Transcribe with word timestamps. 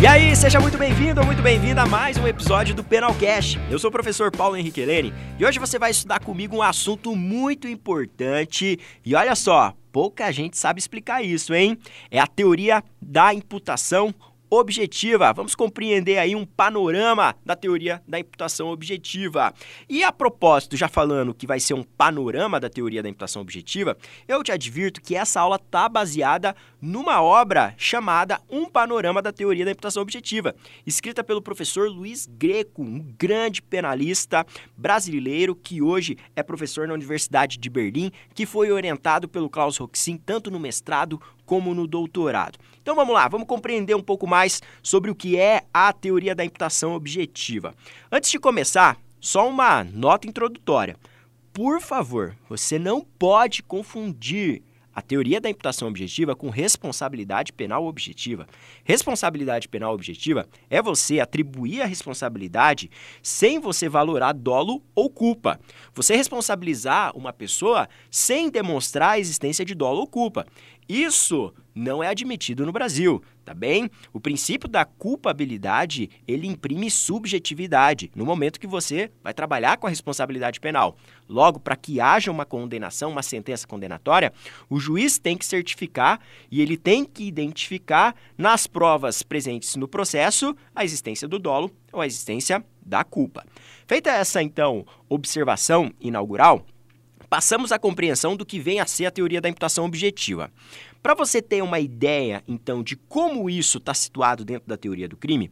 E 0.00 0.06
aí, 0.06 0.36
seja 0.36 0.60
muito 0.60 0.78
bem-vindo 0.78 1.18
ou 1.20 1.26
muito 1.26 1.42
bem-vinda 1.42 1.82
a 1.82 1.86
mais 1.86 2.16
um 2.18 2.26
episódio 2.28 2.72
do 2.72 2.84
Penalcast. 2.84 3.58
Eu 3.68 3.80
sou 3.80 3.88
o 3.88 3.92
professor 3.92 4.30
Paulo 4.30 4.56
Henrique 4.56 4.80
Helene 4.80 5.12
e 5.36 5.44
hoje 5.44 5.58
você 5.58 5.76
vai 5.76 5.90
estudar 5.90 6.20
comigo 6.20 6.54
um 6.54 6.62
assunto 6.62 7.16
muito 7.16 7.66
importante. 7.66 8.78
E 9.04 9.14
olha 9.16 9.34
só, 9.34 9.74
pouca 9.90 10.30
gente 10.30 10.56
sabe 10.56 10.78
explicar 10.78 11.24
isso, 11.24 11.52
hein? 11.52 11.76
É 12.12 12.20
a 12.20 12.28
teoria 12.28 12.80
da 13.02 13.34
imputação 13.34 14.14
objetiva. 14.50 15.32
Vamos 15.32 15.54
compreender 15.54 16.18
aí 16.18 16.34
um 16.34 16.44
panorama 16.44 17.34
da 17.44 17.54
teoria 17.54 18.02
da 18.06 18.18
imputação 18.18 18.68
objetiva. 18.68 19.52
E 19.88 20.02
a 20.02 20.12
propósito, 20.12 20.76
já 20.76 20.88
falando 20.88 21.34
que 21.34 21.46
vai 21.46 21.60
ser 21.60 21.74
um 21.74 21.82
panorama 21.82 22.60
da 22.60 22.68
teoria 22.68 23.02
da 23.02 23.08
imputação 23.08 23.42
objetiva, 23.42 23.96
eu 24.26 24.42
te 24.42 24.52
advirto 24.52 25.00
que 25.00 25.14
essa 25.14 25.40
aula 25.40 25.56
está 25.56 25.88
baseada 25.88 26.54
numa 26.80 27.20
obra 27.20 27.74
chamada 27.76 28.40
Um 28.48 28.66
Panorama 28.66 29.20
da 29.20 29.32
Teoria 29.32 29.64
da 29.64 29.72
Imputação 29.72 30.02
Objetiva, 30.02 30.54
escrita 30.86 31.24
pelo 31.24 31.42
professor 31.42 31.88
Luiz 31.88 32.26
Greco, 32.26 32.82
um 32.82 33.04
grande 33.18 33.60
penalista 33.60 34.46
brasileiro 34.76 35.56
que 35.56 35.82
hoje 35.82 36.16
é 36.36 36.42
professor 36.42 36.86
na 36.86 36.94
Universidade 36.94 37.58
de 37.58 37.68
Berlim, 37.68 38.12
que 38.34 38.46
foi 38.46 38.70
orientado 38.70 39.28
pelo 39.28 39.50
Klaus 39.50 39.76
Roxin 39.76 40.16
tanto 40.16 40.50
no 40.50 40.60
mestrado 40.60 41.20
como 41.44 41.74
no 41.74 41.86
doutorado. 41.86 42.58
Então 42.88 42.96
vamos 42.96 43.12
lá, 43.12 43.28
vamos 43.28 43.46
compreender 43.46 43.94
um 43.94 44.02
pouco 44.02 44.26
mais 44.26 44.62
sobre 44.82 45.10
o 45.10 45.14
que 45.14 45.36
é 45.38 45.64
a 45.74 45.92
teoria 45.92 46.34
da 46.34 46.42
imputação 46.42 46.94
objetiva. 46.94 47.74
Antes 48.10 48.30
de 48.30 48.38
começar, 48.38 48.96
só 49.20 49.46
uma 49.46 49.84
nota 49.84 50.26
introdutória. 50.26 50.96
Por 51.52 51.82
favor, 51.82 52.34
você 52.48 52.78
não 52.78 53.02
pode 53.02 53.62
confundir 53.62 54.62
a 54.98 55.00
teoria 55.00 55.40
da 55.40 55.48
imputação 55.48 55.86
objetiva 55.86 56.34
com 56.34 56.50
responsabilidade 56.50 57.52
penal 57.52 57.86
objetiva. 57.86 58.48
Responsabilidade 58.82 59.68
penal 59.68 59.94
objetiva 59.94 60.48
é 60.68 60.82
você 60.82 61.20
atribuir 61.20 61.82
a 61.82 61.86
responsabilidade 61.86 62.90
sem 63.22 63.60
você 63.60 63.88
valorar 63.88 64.32
dolo 64.32 64.82
ou 64.96 65.08
culpa. 65.08 65.60
Você 65.94 66.16
responsabilizar 66.16 67.16
uma 67.16 67.32
pessoa 67.32 67.88
sem 68.10 68.50
demonstrar 68.50 69.10
a 69.10 69.18
existência 69.20 69.64
de 69.64 69.72
dolo 69.72 70.00
ou 70.00 70.06
culpa. 70.08 70.46
Isso 70.88 71.52
não 71.74 72.02
é 72.02 72.08
admitido 72.08 72.64
no 72.64 72.72
Brasil, 72.72 73.22
tá 73.44 73.52
bem? 73.52 73.90
O 74.12 74.18
princípio 74.18 74.68
da 74.68 74.86
culpabilidade, 74.86 76.08
ele 76.26 76.46
imprime 76.46 76.90
subjetividade 76.90 78.10
no 78.16 78.24
momento 78.24 78.58
que 78.58 78.66
você 78.66 79.10
vai 79.22 79.34
trabalhar 79.34 79.76
com 79.76 79.86
a 79.86 79.90
responsabilidade 79.90 80.58
penal. 80.60 80.96
Logo, 81.28 81.60
para 81.60 81.76
que 81.76 82.00
haja 82.00 82.30
uma 82.30 82.46
condenação, 82.46 83.10
uma 83.10 83.22
sentença 83.22 83.66
condenatória, 83.66 84.32
o 84.68 84.80
juiz 84.80 85.18
tem 85.18 85.36
que 85.36 85.44
certificar 85.44 86.20
e 86.50 86.62
ele 86.62 86.76
tem 86.76 87.04
que 87.04 87.24
identificar 87.24 88.16
nas 88.36 88.66
provas 88.66 89.22
presentes 89.22 89.76
no 89.76 89.86
processo 89.86 90.56
a 90.74 90.84
existência 90.84 91.28
do 91.28 91.38
dolo 91.38 91.70
ou 91.92 92.00
a 92.00 92.06
existência 92.06 92.64
da 92.80 93.04
culpa. 93.04 93.44
Feita 93.86 94.10
essa, 94.10 94.42
então, 94.42 94.86
observação 95.08 95.92
inaugural, 96.00 96.64
passamos 97.28 97.72
à 97.72 97.78
compreensão 97.78 98.36
do 98.36 98.46
que 98.46 98.58
vem 98.58 98.80
a 98.80 98.86
ser 98.86 99.06
a 99.06 99.10
teoria 99.10 99.40
da 99.40 99.48
imputação 99.48 99.84
objetiva. 99.84 100.50
Para 101.02 101.14
você 101.14 101.40
ter 101.40 101.62
uma 101.62 101.78
ideia, 101.78 102.42
então, 102.48 102.82
de 102.82 102.96
como 102.96 103.48
isso 103.48 103.78
está 103.78 103.94
situado 103.94 104.44
dentro 104.44 104.68
da 104.68 104.76
teoria 104.76 105.08
do 105.08 105.16
crime, 105.16 105.50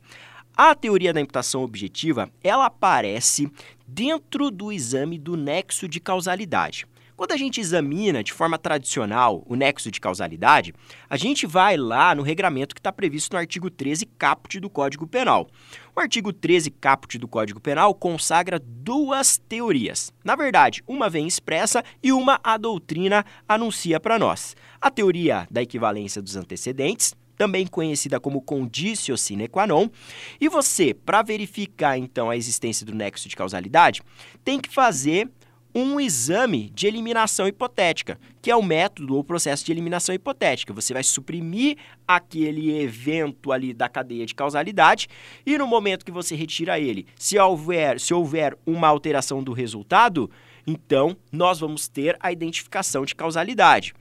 a 0.57 0.75
teoria 0.75 1.13
da 1.13 1.21
imputação 1.21 1.63
objetiva, 1.63 2.31
ela 2.43 2.67
aparece 2.67 3.51
dentro 3.87 4.51
do 4.51 4.73
exame 4.73 5.19
do 5.19 5.37
nexo 5.37 5.87
de 5.87 6.01
causalidade. 6.01 6.87
Quando 7.17 7.33
a 7.33 7.37
gente 7.39 7.63
examina 7.63 8.23
de 8.23 8.31
forma 8.31 8.59
tradicional 8.59 9.43
o 9.47 9.57
nexo 9.57 9.91
de 9.91 9.99
causalidade, 9.99 10.75
a 11.09 11.17
gente 11.17 11.47
vai 11.47 11.75
lá 11.75 12.15
no 12.15 12.23
regramento 12.23 12.75
que 12.75 12.79
está 12.79 12.93
previsto 12.93 13.33
no 13.33 13.39
artigo 13.39 13.71
13 13.71 14.05
caput 14.19 14.61
do 14.61 14.69
Código 14.69 15.07
Penal. 15.07 15.49
O 15.95 16.01
artigo 16.01 16.31
13 16.31 16.71
caput 16.73 17.19
do 17.19 17.27
Código 17.27 17.59
Penal 17.59 17.95
consagra 17.95 18.59
duas 18.59 19.39
teorias. 19.39 20.13
Na 20.23 20.37
verdade, 20.37 20.85
uma 20.87 21.09
vem 21.09 21.27
expressa 21.27 21.83
e 22.03 22.13
uma 22.13 22.39
a 22.45 22.59
doutrina 22.59 23.25
anuncia 23.49 23.99
para 23.99 24.19
nós. 24.19 24.55
A 24.79 24.91
teoria 24.91 25.49
da 25.51 25.63
equivalência 25.63 26.21
dos 26.21 26.37
antecedentes, 26.37 27.15
também 27.35 27.67
conhecida 27.67 28.21
como 28.21 28.43
conditio 28.43 29.17
sine 29.17 29.49
qua 29.49 29.67
non. 29.67 29.89
E 30.41 30.49
você, 30.49 30.93
para 30.93 31.23
verificar 31.23 31.99
então 31.99 32.29
a 32.29 32.37
existência 32.37 32.85
do 32.85 32.95
nexo 32.95 33.29
de 33.29 33.37
causalidade, 33.37 34.03
tem 34.45 34.61
que 34.61 34.69
fazer 34.69 35.31
um 35.77 36.01
exame 36.01 36.71
de 36.75 36.87
eliminação 36.87 37.47
hipotética, 37.47 38.19
que 38.41 38.51
é 38.51 38.57
o 38.57 38.63
método 38.63 39.15
ou 39.15 39.23
processo 39.23 39.63
de 39.63 39.71
eliminação 39.71 40.15
hipotética. 40.15 40.73
Você 40.73 40.95
vai 40.95 41.05
suprimir 41.05 41.77
aquele 42.09 42.81
evento 42.81 43.53
ali 43.53 43.75
da 43.75 43.87
cadeia 43.87 44.25
de 44.25 44.35
causalidade 44.35 45.07
e 45.45 45.59
no 45.59 45.67
momento 45.67 46.03
que 46.03 46.11
você 46.11 46.35
retira 46.35 46.81
ele, 46.81 47.07
se 47.15 47.39
houver, 47.39 48.01
se 48.01 48.15
houver 48.15 48.57
uma 48.65 48.89
alteração 48.89 49.43
do 49.43 49.53
resultado, 49.53 50.31
então 50.67 51.15
nós 51.31 51.61
vamos 51.61 51.89
ter 51.89 52.17
a 52.21 52.33
identificação 52.33 53.05
de 53.05 53.15
causalidade. 53.15 53.93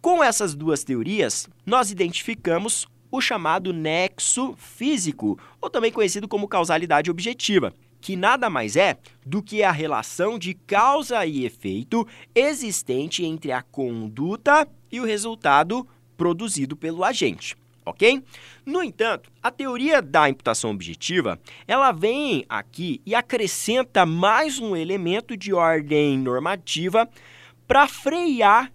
Com 0.00 0.24
essas 0.24 0.56
duas 0.56 0.82
teorias, 0.82 1.48
nós 1.64 1.92
identificamos 1.92 2.84
o 3.12 3.20
chamado 3.20 3.72
nexo 3.72 4.56
físico, 4.56 5.38
ou 5.60 5.70
também 5.70 5.92
conhecido 5.92 6.26
como 6.26 6.48
causalidade 6.48 7.12
objetiva 7.12 7.72
que 8.02 8.16
nada 8.16 8.50
mais 8.50 8.76
é 8.76 8.98
do 9.24 9.40
que 9.40 9.62
a 9.62 9.70
relação 9.70 10.38
de 10.38 10.52
causa 10.52 11.24
e 11.24 11.46
efeito 11.46 12.06
existente 12.34 13.24
entre 13.24 13.52
a 13.52 13.62
conduta 13.62 14.68
e 14.90 15.00
o 15.00 15.04
resultado 15.04 15.86
produzido 16.16 16.76
pelo 16.76 17.04
agente. 17.04 17.56
Ok? 17.84 18.22
No 18.66 18.82
entanto, 18.82 19.30
a 19.42 19.50
teoria 19.50 20.02
da 20.02 20.28
imputação 20.28 20.70
objetiva, 20.70 21.40
ela 21.66 21.90
vem 21.90 22.44
aqui 22.48 23.00
e 23.06 23.14
acrescenta 23.14 24.04
mais 24.04 24.58
um 24.58 24.76
elemento 24.76 25.36
de 25.36 25.52
ordem 25.52 26.18
normativa 26.18 27.08
para 27.66 27.88
frear 27.88 28.72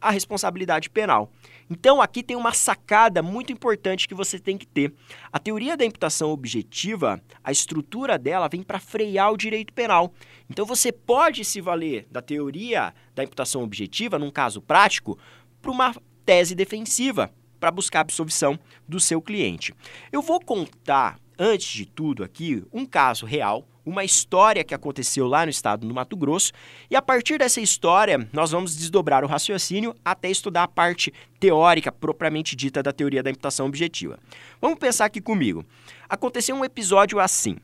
a 0.00 0.10
responsabilidade 0.10 0.88
penal. 0.88 1.30
Então, 1.68 2.00
aqui 2.00 2.22
tem 2.22 2.36
uma 2.36 2.52
sacada 2.52 3.22
muito 3.22 3.52
importante 3.52 4.06
que 4.06 4.14
você 4.14 4.38
tem 4.38 4.56
que 4.56 4.66
ter. 4.66 4.94
A 5.32 5.38
teoria 5.38 5.76
da 5.76 5.84
imputação 5.84 6.30
objetiva, 6.30 7.20
a 7.42 7.50
estrutura 7.50 8.18
dela 8.18 8.48
vem 8.48 8.62
para 8.62 8.78
frear 8.78 9.32
o 9.32 9.36
direito 9.36 9.72
penal. 9.72 10.12
Então, 10.48 10.64
você 10.64 10.92
pode 10.92 11.44
se 11.44 11.60
valer 11.60 12.06
da 12.10 12.22
teoria 12.22 12.94
da 13.14 13.24
imputação 13.24 13.62
objetiva, 13.62 14.18
num 14.18 14.30
caso 14.30 14.60
prático, 14.60 15.18
para 15.60 15.70
uma 15.70 15.94
tese 16.24 16.54
defensiva, 16.54 17.32
para 17.58 17.70
buscar 17.70 18.00
a 18.00 18.02
absolvição 18.02 18.58
do 18.88 19.00
seu 19.00 19.20
cliente. 19.20 19.74
Eu 20.12 20.22
vou 20.22 20.40
contar, 20.40 21.18
antes 21.38 21.68
de 21.68 21.86
tudo 21.86 22.24
aqui, 22.24 22.64
um 22.72 22.86
caso 22.86 23.26
real 23.26 23.66
uma 23.86 24.02
história 24.02 24.64
que 24.64 24.74
aconteceu 24.74 25.28
lá 25.28 25.46
no 25.46 25.50
estado 25.50 25.86
do 25.86 25.94
Mato 25.94 26.16
Grosso, 26.16 26.52
e 26.90 26.96
a 26.96 27.00
partir 27.00 27.38
dessa 27.38 27.60
história 27.60 28.28
nós 28.32 28.50
vamos 28.50 28.74
desdobrar 28.74 29.24
o 29.24 29.28
raciocínio 29.28 29.94
até 30.04 30.28
estudar 30.28 30.64
a 30.64 30.68
parte 30.68 31.14
teórica 31.38 31.92
propriamente 31.92 32.56
dita 32.56 32.82
da 32.82 32.92
teoria 32.92 33.22
da 33.22 33.30
imputação 33.30 33.66
objetiva. 33.66 34.18
Vamos 34.60 34.80
pensar 34.80 35.04
aqui 35.04 35.20
comigo. 35.20 35.64
Aconteceu 36.08 36.56
um 36.56 36.64
episódio 36.64 37.20
assim. 37.20 37.56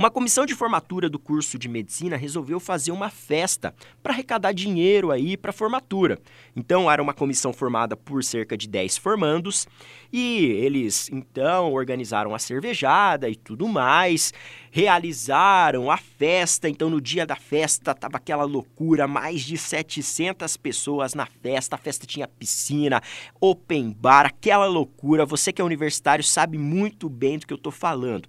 Uma 0.00 0.10
comissão 0.10 0.46
de 0.46 0.54
formatura 0.54 1.10
do 1.10 1.18
curso 1.18 1.58
de 1.58 1.68
medicina 1.68 2.16
resolveu 2.16 2.58
fazer 2.58 2.90
uma 2.90 3.10
festa 3.10 3.74
para 4.02 4.14
arrecadar 4.14 4.52
dinheiro 4.52 5.10
aí 5.10 5.36
para 5.36 5.52
formatura. 5.52 6.18
Então 6.56 6.90
era 6.90 7.02
uma 7.02 7.12
comissão 7.12 7.52
formada 7.52 7.94
por 7.94 8.24
cerca 8.24 8.56
de 8.56 8.66
10 8.66 8.96
formandos 8.96 9.68
e 10.10 10.46
eles 10.46 11.10
então 11.12 11.74
organizaram 11.74 12.34
a 12.34 12.38
cervejada 12.38 13.28
e 13.28 13.36
tudo 13.36 13.68
mais, 13.68 14.32
realizaram 14.70 15.90
a 15.90 15.98
festa. 15.98 16.66
Então 16.66 16.88
no 16.88 16.98
dia 16.98 17.26
da 17.26 17.36
festa 17.36 17.94
tava 17.94 18.16
aquela 18.16 18.44
loucura, 18.44 19.06
mais 19.06 19.42
de 19.42 19.58
700 19.58 20.56
pessoas 20.56 21.12
na 21.12 21.26
festa. 21.26 21.76
A 21.76 21.78
festa 21.78 22.06
tinha 22.06 22.26
piscina, 22.26 23.02
open 23.38 23.94
bar, 24.00 24.24
aquela 24.24 24.64
loucura. 24.64 25.26
Você 25.26 25.52
que 25.52 25.60
é 25.60 25.64
universitário 25.64 26.24
sabe 26.24 26.56
muito 26.56 27.06
bem 27.06 27.36
do 27.36 27.46
que 27.46 27.52
eu 27.52 27.58
estou 27.58 27.70
falando. 27.70 28.26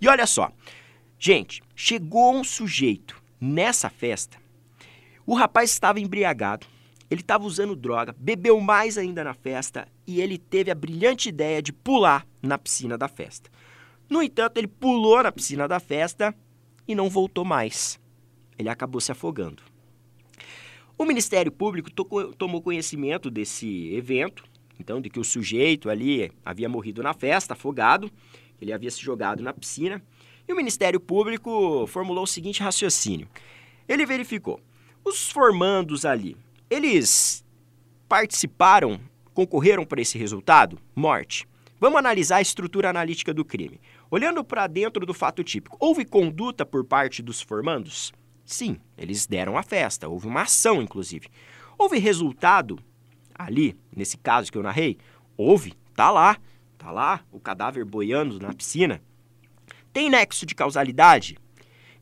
E 0.00 0.08
olha 0.08 0.26
só, 0.26 0.50
Gente, 1.22 1.62
chegou 1.76 2.34
um 2.34 2.42
sujeito 2.42 3.22
nessa 3.38 3.90
festa. 3.90 4.38
O 5.26 5.34
rapaz 5.34 5.70
estava 5.70 6.00
embriagado, 6.00 6.66
ele 7.10 7.20
estava 7.20 7.44
usando 7.44 7.76
droga, 7.76 8.16
bebeu 8.18 8.58
mais 8.58 8.96
ainda 8.96 9.22
na 9.22 9.34
festa 9.34 9.86
e 10.06 10.18
ele 10.18 10.38
teve 10.38 10.70
a 10.70 10.74
brilhante 10.74 11.28
ideia 11.28 11.60
de 11.60 11.74
pular 11.74 12.26
na 12.40 12.56
piscina 12.56 12.96
da 12.96 13.06
festa. 13.06 13.50
No 14.08 14.22
entanto, 14.22 14.56
ele 14.56 14.66
pulou 14.66 15.22
na 15.22 15.30
piscina 15.30 15.68
da 15.68 15.78
festa 15.78 16.34
e 16.88 16.94
não 16.94 17.10
voltou 17.10 17.44
mais. 17.44 18.00
Ele 18.58 18.70
acabou 18.70 18.98
se 18.98 19.12
afogando. 19.12 19.62
O 20.96 21.04
Ministério 21.04 21.52
Público 21.52 21.90
tomou 21.90 22.62
conhecimento 22.62 23.30
desse 23.30 23.92
evento, 23.92 24.42
então, 24.78 25.02
de 25.02 25.10
que 25.10 25.20
o 25.20 25.24
sujeito 25.24 25.90
ali 25.90 26.32
havia 26.42 26.66
morrido 26.66 27.02
na 27.02 27.12
festa, 27.12 27.52
afogado, 27.52 28.10
ele 28.58 28.72
havia 28.72 28.90
se 28.90 29.02
jogado 29.02 29.42
na 29.42 29.52
piscina. 29.52 30.02
E 30.50 30.52
o 30.52 30.56
Ministério 30.56 30.98
Público 30.98 31.86
formulou 31.86 32.24
o 32.24 32.26
seguinte 32.26 32.60
raciocínio. 32.60 33.28
Ele 33.88 34.04
verificou: 34.04 34.60
os 35.04 35.30
formandos 35.30 36.04
ali, 36.04 36.36
eles 36.68 37.44
participaram, 38.08 39.00
concorreram 39.32 39.86
para 39.86 40.00
esse 40.00 40.18
resultado? 40.18 40.76
Morte. 40.92 41.46
Vamos 41.78 42.00
analisar 42.00 42.38
a 42.38 42.42
estrutura 42.42 42.90
analítica 42.90 43.32
do 43.32 43.44
crime. 43.44 43.80
Olhando 44.10 44.42
para 44.42 44.66
dentro 44.66 45.06
do 45.06 45.14
fato 45.14 45.44
típico, 45.44 45.76
houve 45.78 46.04
conduta 46.04 46.66
por 46.66 46.84
parte 46.84 47.22
dos 47.22 47.40
formandos? 47.40 48.12
Sim, 48.44 48.76
eles 48.98 49.28
deram 49.28 49.56
a 49.56 49.62
festa, 49.62 50.08
houve 50.08 50.26
uma 50.26 50.42
ação, 50.42 50.82
inclusive. 50.82 51.28
Houve 51.78 52.00
resultado 52.00 52.76
ali, 53.32 53.76
nesse 53.94 54.18
caso 54.18 54.50
que 54.50 54.58
eu 54.58 54.64
narrei? 54.64 54.98
Houve, 55.36 55.74
tá 55.94 56.10
lá, 56.10 56.36
tá 56.76 56.90
lá, 56.90 57.20
o 57.30 57.38
cadáver 57.38 57.84
boiando 57.84 58.40
na 58.40 58.52
piscina. 58.52 59.00
Tem 59.92 60.08
nexo 60.08 60.46
de 60.46 60.54
causalidade? 60.54 61.36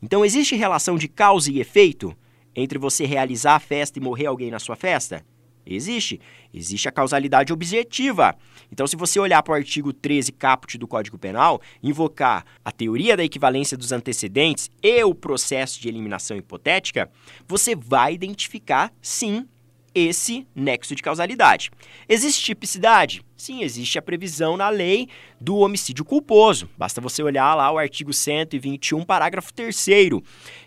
Então 0.03 0.25
existe 0.25 0.55
relação 0.55 0.97
de 0.97 1.09
causa 1.09 1.51
e 1.51 1.61
efeito 1.61 2.17
entre 2.55 2.79
você 2.79 3.07
realizar 3.07 3.55
a 3.55 3.61
festa 3.61 3.99
e 3.99 4.03
morrer 4.03 4.27
alguém 4.27 4.51
na 4.51 4.59
sua 4.59 4.77
festa? 4.77 5.25
Existe. 5.65 6.21
Existe 6.53 6.89
a 6.89 6.93
causalidade 6.93 7.53
objetiva. 7.53 8.35
Então, 8.73 8.87
se 8.87 8.97
você 8.97 9.21
olhar 9.21 9.43
para 9.43 9.53
o 9.53 9.55
artigo 9.55 9.93
13 9.93 10.33
caput 10.33 10.79
do 10.79 10.89
Código 10.89 11.19
Penal, 11.19 11.61
invocar 11.83 12.45
a 12.65 12.73
teoria 12.73 13.17
da 13.17 13.25
equivalência 13.25 13.77
dos 13.77 13.93
antecedentes 13.93 14.71
e 14.83 15.05
o 15.05 15.15
processo 15.15 15.81
de 15.81 15.89
eliminação 15.89 16.37
hipotética, 16.37 17.11
você 17.47 17.77
vai 17.77 18.15
identificar, 18.15 18.93
sim, 19.03 19.47
esse 19.95 20.47
nexo 20.55 20.95
de 20.95 21.03
causalidade. 21.03 21.71
Existe 22.09 22.45
tipicidade? 22.45 23.23
Sim, 23.37 23.63
existe 23.63 23.99
a 23.99 24.03
previsão 24.03 24.57
na 24.57 24.69
lei 24.69 25.09
do 25.41 25.59
homicídio 25.59 26.05
culposo. 26.05 26.69
Basta 26.77 27.01
você 27.01 27.23
olhar 27.23 27.55
lá 27.55 27.71
o 27.71 27.79
artigo 27.79 28.13
121, 28.13 29.05
parágrafo 29.05 29.55
3. 29.55 29.87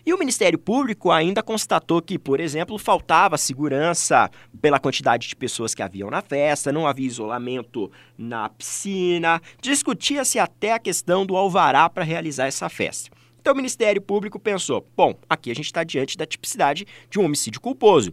E 0.06 0.14
o 0.14 0.18
Ministério 0.18 0.58
Público 0.58 1.10
ainda 1.10 1.42
constatou 1.42 2.00
que, 2.00 2.18
por 2.18 2.40
exemplo, 2.40 2.78
faltava 2.78 3.36
segurança 3.36 4.30
pela 4.60 4.80
quantidade 4.80 5.28
de 5.28 5.36
pessoas 5.36 5.74
que 5.74 5.82
haviam 5.82 6.10
na 6.10 6.22
festa, 6.22 6.72
não 6.72 6.86
havia 6.86 7.06
isolamento 7.06 7.92
na 8.16 8.48
piscina, 8.48 9.40
discutia-se 9.60 10.38
até 10.38 10.72
a 10.72 10.78
questão 10.78 11.26
do 11.26 11.36
alvará 11.36 11.90
para 11.90 12.04
realizar 12.04 12.46
essa 12.46 12.68
festa. 12.70 13.10
Então 13.42 13.54
o 13.54 13.56
Ministério 13.56 14.00
Público 14.00 14.38
pensou: 14.38 14.86
bom, 14.96 15.14
aqui 15.28 15.50
a 15.50 15.54
gente 15.54 15.66
está 15.66 15.82
diante 15.82 16.16
da 16.16 16.24
tipicidade 16.24 16.86
de 17.10 17.18
um 17.18 17.24
homicídio 17.24 17.60
culposo. 17.60 18.12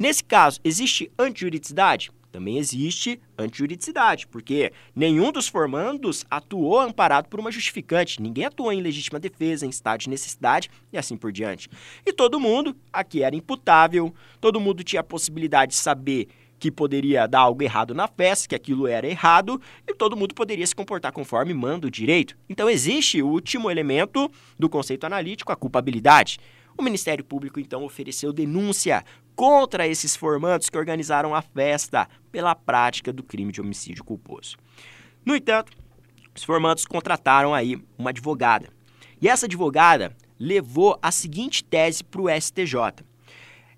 Nesse 0.00 0.24
caso, 0.24 0.58
existe 0.64 1.12
antijuridicidade? 1.18 2.10
Também 2.32 2.56
existe 2.56 3.20
antijuridicidade, 3.36 4.26
porque 4.26 4.72
nenhum 4.96 5.30
dos 5.30 5.46
formandos 5.46 6.24
atuou 6.30 6.80
amparado 6.80 7.28
por 7.28 7.38
uma 7.38 7.52
justificante, 7.52 8.22
ninguém 8.22 8.46
atuou 8.46 8.72
em 8.72 8.80
legítima 8.80 9.20
defesa, 9.20 9.66
em 9.66 9.68
estado 9.68 10.00
de 10.00 10.08
necessidade 10.08 10.70
e 10.90 10.96
assim 10.96 11.18
por 11.18 11.30
diante. 11.30 11.68
E 12.06 12.14
todo 12.14 12.40
mundo 12.40 12.74
aqui 12.90 13.22
era 13.22 13.36
imputável, 13.36 14.14
todo 14.40 14.58
mundo 14.58 14.82
tinha 14.82 15.00
a 15.00 15.04
possibilidade 15.04 15.72
de 15.72 15.76
saber 15.76 16.28
que 16.58 16.70
poderia 16.70 17.26
dar 17.26 17.40
algo 17.40 17.62
errado 17.62 17.94
na 17.94 18.08
festa, 18.08 18.48
que 18.48 18.54
aquilo 18.54 18.86
era 18.86 19.06
errado, 19.06 19.60
e 19.86 19.92
todo 19.92 20.16
mundo 20.16 20.34
poderia 20.34 20.66
se 20.66 20.74
comportar 20.74 21.12
conforme 21.12 21.52
manda 21.52 21.86
o 21.86 21.90
direito. 21.90 22.38
Então 22.48 22.70
existe 22.70 23.20
o 23.20 23.28
último 23.28 23.70
elemento 23.70 24.30
do 24.58 24.66
conceito 24.66 25.04
analítico, 25.04 25.52
a 25.52 25.56
culpabilidade. 25.56 26.38
O 26.78 26.82
Ministério 26.82 27.22
Público 27.22 27.60
então 27.60 27.84
ofereceu 27.84 28.32
denúncia 28.32 29.04
contra 29.40 29.88
esses 29.88 30.14
formandos 30.14 30.68
que 30.68 30.76
organizaram 30.76 31.34
a 31.34 31.40
festa 31.40 32.06
pela 32.30 32.54
prática 32.54 33.10
do 33.10 33.22
crime 33.22 33.50
de 33.50 33.58
homicídio 33.58 34.04
culposo. 34.04 34.58
No 35.24 35.34
entanto, 35.34 35.72
os 36.36 36.44
formandos 36.44 36.84
contrataram 36.84 37.54
aí 37.54 37.82
uma 37.96 38.10
advogada. 38.10 38.68
E 39.18 39.30
essa 39.30 39.46
advogada 39.46 40.14
levou 40.38 40.98
a 41.00 41.10
seguinte 41.10 41.64
tese 41.64 42.04
para 42.04 42.20
o 42.20 42.28
STJ. 42.28 43.02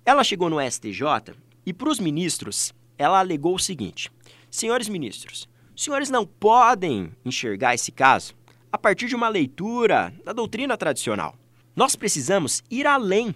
Ela 0.03 0.25
chegou 0.25 0.49
no 0.49 0.59
STJ 0.59 1.33
e 1.65 1.71
para 1.71 1.87
os 1.87 1.97
ministros 1.97 2.73
ela 2.97 3.19
alegou 3.19 3.55
o 3.55 3.59
seguinte: 3.59 4.11
Senhores 4.51 4.89
ministros, 4.89 5.47
os 5.73 5.81
senhores 5.81 6.09
não 6.09 6.25
podem 6.25 7.09
enxergar 7.23 7.73
esse 7.73 7.89
caso 7.89 8.35
a 8.69 8.77
partir 8.77 9.07
de 9.07 9.15
uma 9.15 9.29
leitura 9.29 10.13
da 10.25 10.33
doutrina 10.33 10.75
tradicional. 10.75 11.37
Nós 11.73 11.95
precisamos 11.95 12.61
ir 12.69 12.85
além 12.85 13.33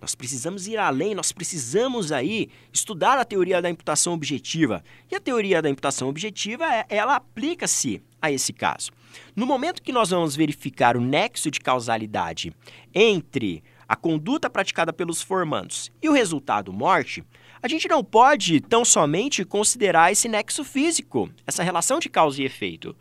nós 0.00 0.14
precisamos 0.14 0.66
ir 0.66 0.78
além, 0.78 1.14
nós 1.14 1.30
precisamos 1.30 2.10
aí 2.10 2.48
estudar 2.72 3.18
a 3.18 3.24
teoria 3.24 3.60
da 3.60 3.68
imputação 3.68 4.14
objetiva. 4.14 4.82
E 5.10 5.14
a 5.14 5.20
teoria 5.20 5.60
da 5.60 5.68
imputação 5.68 6.08
objetiva, 6.08 6.64
é, 6.64 6.86
ela 6.88 7.16
aplica-se 7.16 8.02
a 8.20 8.30
esse 8.32 8.52
caso. 8.52 8.90
No 9.36 9.46
momento 9.46 9.82
que 9.82 9.92
nós 9.92 10.10
vamos 10.10 10.34
verificar 10.34 10.96
o 10.96 11.00
nexo 11.00 11.50
de 11.50 11.60
causalidade 11.60 12.52
entre 12.94 13.62
a 13.88 13.96
conduta 13.96 14.48
praticada 14.48 14.92
pelos 14.92 15.20
formandos 15.20 15.90
e 16.00 16.08
o 16.08 16.12
resultado 16.12 16.72
morte, 16.72 17.24
a 17.62 17.68
gente 17.68 17.88
não 17.88 18.02
pode 18.02 18.60
tão 18.60 18.84
somente 18.84 19.44
considerar 19.44 20.12
esse 20.12 20.28
nexo 20.28 20.64
físico, 20.64 21.28
essa 21.46 21.62
relação 21.62 21.98
de 21.98 22.08
causa 22.08 22.40
e 22.40 22.44
efeito. 22.44 22.96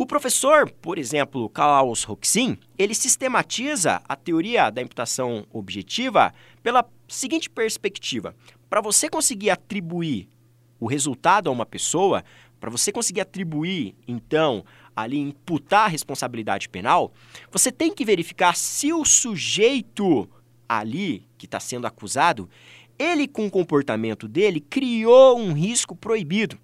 O 0.00 0.06
professor, 0.06 0.70
por 0.80 0.96
exemplo, 0.96 1.50
Klaus 1.50 2.04
Roxin, 2.04 2.56
ele 2.78 2.94
sistematiza 2.94 4.00
a 4.08 4.16
teoria 4.16 4.70
da 4.70 4.80
imputação 4.80 5.46
objetiva 5.52 6.32
pela 6.62 6.88
seguinte 7.06 7.50
perspectiva: 7.50 8.34
para 8.70 8.80
você 8.80 9.10
conseguir 9.10 9.50
atribuir 9.50 10.26
o 10.80 10.86
resultado 10.86 11.50
a 11.50 11.52
uma 11.52 11.66
pessoa, 11.66 12.24
para 12.58 12.70
você 12.70 12.90
conseguir 12.90 13.20
atribuir, 13.20 13.94
então, 14.08 14.64
ali 14.96 15.18
imputar 15.18 15.84
a 15.84 15.88
responsabilidade 15.88 16.70
penal, 16.70 17.12
você 17.52 17.70
tem 17.70 17.92
que 17.92 18.02
verificar 18.02 18.56
se 18.56 18.94
o 18.94 19.04
sujeito 19.04 20.26
ali 20.66 21.28
que 21.36 21.44
está 21.44 21.60
sendo 21.60 21.86
acusado, 21.86 22.48
ele 22.98 23.28
com 23.28 23.46
o 23.46 23.50
comportamento 23.50 24.26
dele 24.26 24.60
criou 24.60 25.38
um 25.38 25.52
risco 25.52 25.94
proibido. 25.94 26.58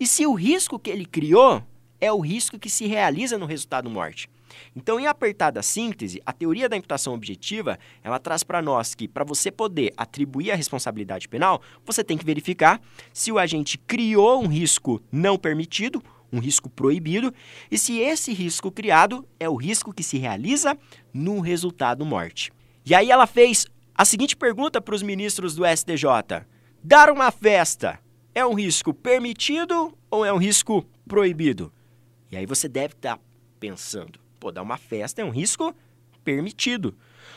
E 0.00 0.08
se 0.08 0.26
o 0.26 0.34
risco 0.34 0.76
que 0.76 0.90
ele 0.90 1.06
criou 1.06 1.62
é 2.00 2.12
o 2.12 2.20
risco 2.20 2.58
que 2.58 2.70
se 2.70 2.86
realiza 2.86 3.36
no 3.36 3.46
resultado 3.46 3.90
morte. 3.90 4.28
Então, 4.74 4.98
em 4.98 5.06
apertada 5.06 5.62
síntese, 5.62 6.20
a 6.24 6.32
teoria 6.32 6.68
da 6.68 6.76
imputação 6.76 7.14
objetiva, 7.14 7.78
ela 8.02 8.18
traz 8.18 8.42
para 8.42 8.62
nós 8.62 8.94
que 8.94 9.06
para 9.06 9.24
você 9.24 9.50
poder 9.50 9.92
atribuir 9.96 10.50
a 10.50 10.56
responsabilidade 10.56 11.28
penal, 11.28 11.62
você 11.84 12.02
tem 12.02 12.18
que 12.18 12.24
verificar 12.24 12.80
se 13.12 13.30
o 13.30 13.38
agente 13.38 13.78
criou 13.78 14.42
um 14.42 14.48
risco 14.48 15.00
não 15.10 15.36
permitido, 15.36 16.02
um 16.32 16.38
risco 16.38 16.68
proibido, 16.68 17.32
e 17.70 17.78
se 17.78 17.98
esse 17.98 18.32
risco 18.32 18.70
criado 18.70 19.26
é 19.38 19.48
o 19.48 19.56
risco 19.56 19.92
que 19.92 20.02
se 20.02 20.18
realiza 20.18 20.76
no 21.12 21.40
resultado 21.40 22.04
morte. 22.04 22.52
E 22.84 22.94
aí 22.94 23.10
ela 23.10 23.26
fez 23.26 23.66
a 23.94 24.04
seguinte 24.04 24.36
pergunta 24.36 24.80
para 24.80 24.94
os 24.94 25.02
ministros 25.02 25.54
do 25.54 25.64
STJ: 25.66 26.44
dar 26.82 27.10
uma 27.10 27.30
festa 27.30 27.98
é 28.34 28.46
um 28.46 28.54
risco 28.54 28.94
permitido 28.94 29.92
ou 30.10 30.24
é 30.24 30.32
um 30.32 30.38
risco 30.38 30.86
proibido? 31.06 31.72
E 32.30 32.36
aí 32.36 32.46
você 32.46 32.68
deve 32.68 32.94
estar 32.94 33.16
tá 33.16 33.22
pensando, 33.58 34.18
pô, 34.38 34.50
dar 34.50 34.62
uma 34.62 34.76
festa 34.76 35.20
é 35.20 35.24
um 35.24 35.30
risco 35.30 35.74
permitido. 36.24 36.96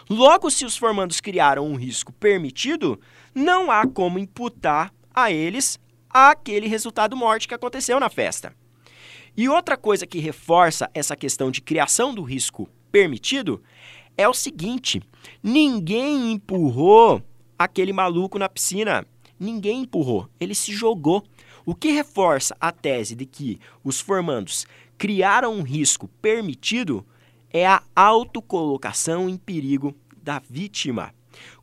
Logo, 0.10 0.50
se 0.50 0.66
os 0.66 0.78
formandos 0.78 1.20
criaram 1.22 1.66
um 1.66 1.76
risco 1.76 2.12
permitido, 2.14 3.00
não 3.34 3.72
há 3.72 3.88
como 3.88 4.20
imputar 4.20 4.94
a 5.14 5.32
eles 5.32 5.80
aquele 6.10 6.68
resultado 6.68 7.16
morte 7.16 7.48
que 7.48 7.54
aconteceu 7.54 8.00
na 8.00 8.10
festa. 8.10 8.54
E 9.36 9.50
outra 9.50 9.76
coisa 9.76 10.06
que 10.06 10.20
reforça 10.20 10.90
essa 10.94 11.16
questão 11.16 11.50
de 11.50 11.62
criação 11.62 12.14
do 12.14 12.22
risco 12.22 12.70
permitido 12.92 13.64
é 14.16 14.28
o 14.28 14.34
seguinte: 14.34 15.02
ninguém 15.42 16.32
empurrou 16.32 17.22
aquele 17.58 17.92
maluco 17.92 18.38
na 18.38 18.48
piscina. 18.48 19.06
Ninguém 19.40 19.82
empurrou, 19.82 20.30
ele 20.40 20.54
se 20.54 20.72
jogou. 20.72 21.24
O 21.66 21.74
que 21.74 21.92
reforça 21.92 22.56
a 22.60 22.72
tese 22.72 23.16
de 23.16 23.26
que 23.26 23.60
os 23.84 24.00
formandos 24.00 24.68
criaram 25.04 25.54
um 25.56 25.64
risco 25.64 26.08
permitido 26.22 27.06
é 27.52 27.68
a 27.68 27.84
autocolocação 27.94 29.28
em 29.28 29.36
perigo 29.36 29.94
da 30.16 30.42
vítima. 30.50 31.14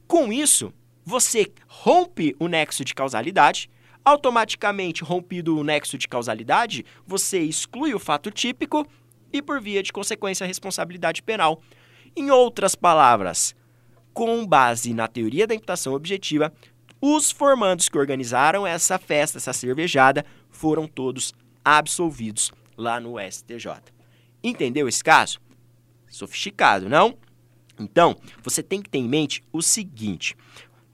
Com 0.07 0.31
isso, 0.31 0.75
você 1.07 1.51
rompe 1.67 2.37
o 2.39 2.49
nexo 2.49 2.85
de 2.85 2.95
causalidade. 2.95 3.71
Automaticamente 4.05 5.03
rompido 5.03 5.57
o 5.57 5.65
nexo 5.65 5.97
de 5.97 6.07
causalidade, 6.07 6.85
você 7.07 7.39
exclui 7.39 7.95
o 7.95 7.99
fato 7.99 8.31
típico 8.31 8.87
e, 9.33 9.41
por 9.41 9.59
via 9.59 9.83
de 9.83 9.91
consequência, 9.91 10.45
a 10.45 10.47
responsabilidade 10.47 11.23
penal. 11.23 11.63
Em 12.15 12.31
outras 12.31 12.75
palavras, 12.75 13.55
com 14.13 14.47
base 14.47 14.93
na 14.93 15.09
teoria 15.09 15.47
da 15.47 15.55
imputação 15.55 15.95
objetiva, 15.95 16.53
os 17.01 17.31
formandos 17.31 17.89
que 17.89 17.97
organizaram 17.97 18.67
essa 18.67 18.99
festa, 18.99 19.39
essa 19.39 19.55
cervejada, 19.55 20.27
foram 20.51 20.87
todos 20.87 21.33
absolvidos 21.65 22.53
lá 22.81 22.99
no 22.99 23.17
STJ. 23.21 23.69
Entendeu 24.43 24.89
esse 24.89 25.05
caso? 25.05 25.39
Sofisticado, 26.09 26.89
não? 26.89 27.17
Então, 27.79 28.17
você 28.43 28.63
tem 28.63 28.83
que 28.83 28.91
ter 28.91 28.99
em 28.99 29.09
mente 29.09 29.45
o 29.53 29.63
seguinte: 29.63 30.37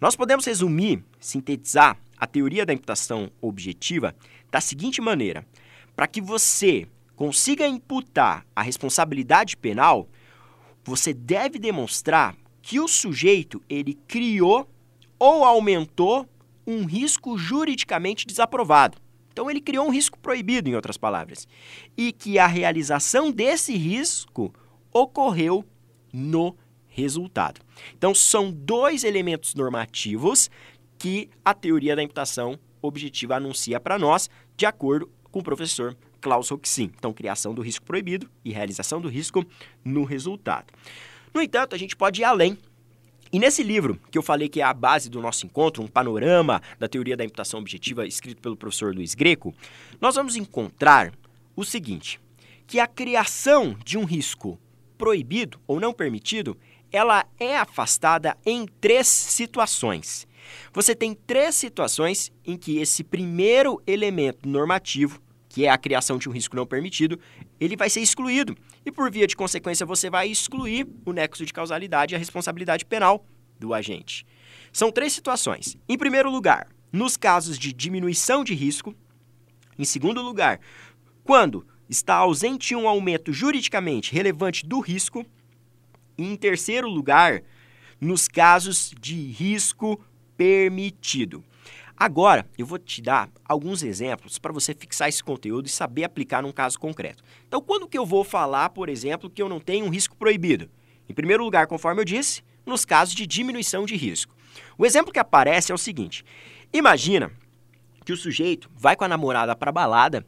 nós 0.00 0.14
podemos 0.14 0.44
resumir, 0.44 1.02
sintetizar 1.18 1.98
a 2.18 2.26
teoria 2.26 2.66
da 2.66 2.72
imputação 2.72 3.30
objetiva 3.40 4.14
da 4.50 4.60
seguinte 4.60 5.00
maneira: 5.00 5.46
para 5.94 6.06
que 6.06 6.20
você 6.20 6.86
consiga 7.14 7.66
imputar 7.66 8.44
a 8.54 8.62
responsabilidade 8.62 9.56
penal, 9.56 10.08
você 10.84 11.14
deve 11.14 11.58
demonstrar 11.58 12.36
que 12.60 12.78
o 12.78 12.86
sujeito 12.86 13.62
ele 13.68 13.94
criou 14.06 14.68
ou 15.18 15.44
aumentou 15.44 16.28
um 16.66 16.84
risco 16.84 17.38
juridicamente 17.38 18.26
desaprovado. 18.26 18.98
Então 19.36 19.50
ele 19.50 19.60
criou 19.60 19.86
um 19.86 19.90
risco 19.90 20.18
proibido, 20.18 20.70
em 20.70 20.74
outras 20.74 20.96
palavras, 20.96 21.46
e 21.94 22.10
que 22.10 22.38
a 22.38 22.46
realização 22.46 23.30
desse 23.30 23.76
risco 23.76 24.50
ocorreu 24.90 25.62
no 26.10 26.56
resultado. 26.86 27.60
Então 27.94 28.14
são 28.14 28.50
dois 28.50 29.04
elementos 29.04 29.54
normativos 29.54 30.50
que 30.96 31.28
a 31.44 31.52
teoria 31.52 31.94
da 31.94 32.02
imputação 32.02 32.58
objetiva 32.80 33.36
anuncia 33.36 33.78
para 33.78 33.98
nós, 33.98 34.30
de 34.56 34.64
acordo 34.64 35.10
com 35.30 35.40
o 35.40 35.44
professor 35.44 35.94
Klaus 36.18 36.48
Roxin. 36.48 36.90
Então, 36.96 37.12
criação 37.12 37.52
do 37.52 37.60
risco 37.60 37.84
proibido 37.84 38.30
e 38.42 38.52
realização 38.52 39.02
do 39.02 39.08
risco 39.10 39.44
no 39.84 40.04
resultado. 40.04 40.72
No 41.34 41.42
entanto, 41.42 41.74
a 41.74 41.78
gente 41.78 41.94
pode 41.94 42.22
ir 42.22 42.24
além 42.24 42.56
e 43.32 43.38
nesse 43.38 43.62
livro, 43.62 43.98
que 44.10 44.16
eu 44.16 44.22
falei 44.22 44.48
que 44.48 44.60
é 44.60 44.64
a 44.64 44.72
base 44.72 45.10
do 45.10 45.20
nosso 45.20 45.46
encontro, 45.46 45.82
um 45.82 45.88
panorama 45.88 46.62
da 46.78 46.88
teoria 46.88 47.16
da 47.16 47.24
imputação 47.24 47.60
objetiva, 47.60 48.06
escrito 48.06 48.40
pelo 48.40 48.56
professor 48.56 48.94
Luiz 48.94 49.14
Greco, 49.14 49.54
nós 50.00 50.14
vamos 50.14 50.36
encontrar 50.36 51.12
o 51.54 51.64
seguinte: 51.64 52.20
que 52.66 52.78
a 52.78 52.86
criação 52.86 53.76
de 53.84 53.98
um 53.98 54.04
risco 54.04 54.58
proibido 54.96 55.60
ou 55.66 55.78
não 55.80 55.92
permitido, 55.92 56.56
ela 56.90 57.26
é 57.38 57.56
afastada 57.56 58.36
em 58.44 58.66
três 58.80 59.06
situações. 59.06 60.26
Você 60.72 60.94
tem 60.94 61.14
três 61.14 61.54
situações 61.54 62.32
em 62.44 62.56
que 62.56 62.78
esse 62.78 63.02
primeiro 63.02 63.82
elemento 63.86 64.48
normativo, 64.48 65.20
que 65.48 65.66
é 65.66 65.70
a 65.70 65.78
criação 65.78 66.18
de 66.18 66.28
um 66.28 66.32
risco 66.32 66.54
não 66.54 66.66
permitido, 66.66 67.18
ele 67.58 67.76
vai 67.76 67.90
ser 67.90 68.00
excluído. 68.00 68.56
E 68.86 68.92
por 68.92 69.10
via 69.10 69.26
de 69.26 69.34
consequência, 69.34 69.84
você 69.84 70.08
vai 70.08 70.28
excluir 70.28 70.86
o 71.04 71.12
nexo 71.12 71.44
de 71.44 71.52
causalidade 71.52 72.14
e 72.14 72.16
a 72.16 72.18
responsabilidade 72.18 72.84
penal 72.84 73.26
do 73.58 73.74
agente. 73.74 74.24
São 74.72 74.92
três 74.92 75.12
situações. 75.12 75.76
Em 75.88 75.98
primeiro 75.98 76.30
lugar, 76.30 76.68
nos 76.92 77.16
casos 77.16 77.58
de 77.58 77.72
diminuição 77.72 78.44
de 78.44 78.54
risco. 78.54 78.94
Em 79.76 79.84
segundo 79.84 80.22
lugar, 80.22 80.60
quando 81.24 81.66
está 81.88 82.14
ausente 82.14 82.74
um 82.74 82.88
aumento 82.88 83.32
juridicamente 83.32 84.12
relevante 84.12 84.64
do 84.64 84.80
risco. 84.80 85.24
E 86.16 86.24
em 86.24 86.36
terceiro 86.36 86.88
lugar, 86.88 87.42
nos 88.00 88.28
casos 88.28 88.94
de 89.00 89.32
risco 89.32 90.00
permitido. 90.36 91.44
Agora, 91.96 92.46
eu 92.58 92.66
vou 92.66 92.78
te 92.78 93.00
dar 93.00 93.30
alguns 93.42 93.82
exemplos 93.82 94.38
para 94.38 94.52
você 94.52 94.74
fixar 94.74 95.08
esse 95.08 95.24
conteúdo 95.24 95.66
e 95.66 95.70
saber 95.70 96.04
aplicar 96.04 96.42
num 96.42 96.52
caso 96.52 96.78
concreto. 96.78 97.24
Então, 97.48 97.60
quando 97.60 97.88
que 97.88 97.96
eu 97.96 98.04
vou 98.04 98.22
falar, 98.22 98.68
por 98.70 98.90
exemplo, 98.90 99.30
que 99.30 99.40
eu 99.40 99.48
não 99.48 99.58
tenho 99.58 99.86
um 99.86 99.88
risco 99.88 100.14
proibido? 100.14 100.68
Em 101.08 101.14
primeiro 101.14 101.42
lugar, 101.42 101.66
conforme 101.66 102.02
eu 102.02 102.04
disse, 102.04 102.42
nos 102.66 102.84
casos 102.84 103.14
de 103.14 103.26
diminuição 103.26 103.86
de 103.86 103.96
risco. 103.96 104.34
O 104.76 104.84
exemplo 104.84 105.12
que 105.12 105.18
aparece 105.18 105.72
é 105.72 105.74
o 105.74 105.78
seguinte: 105.78 106.22
imagina 106.70 107.32
que 108.04 108.12
o 108.12 108.16
sujeito 108.16 108.70
vai 108.74 108.94
com 108.94 109.04
a 109.04 109.08
namorada 109.08 109.56
para 109.56 109.72
balada 109.72 110.26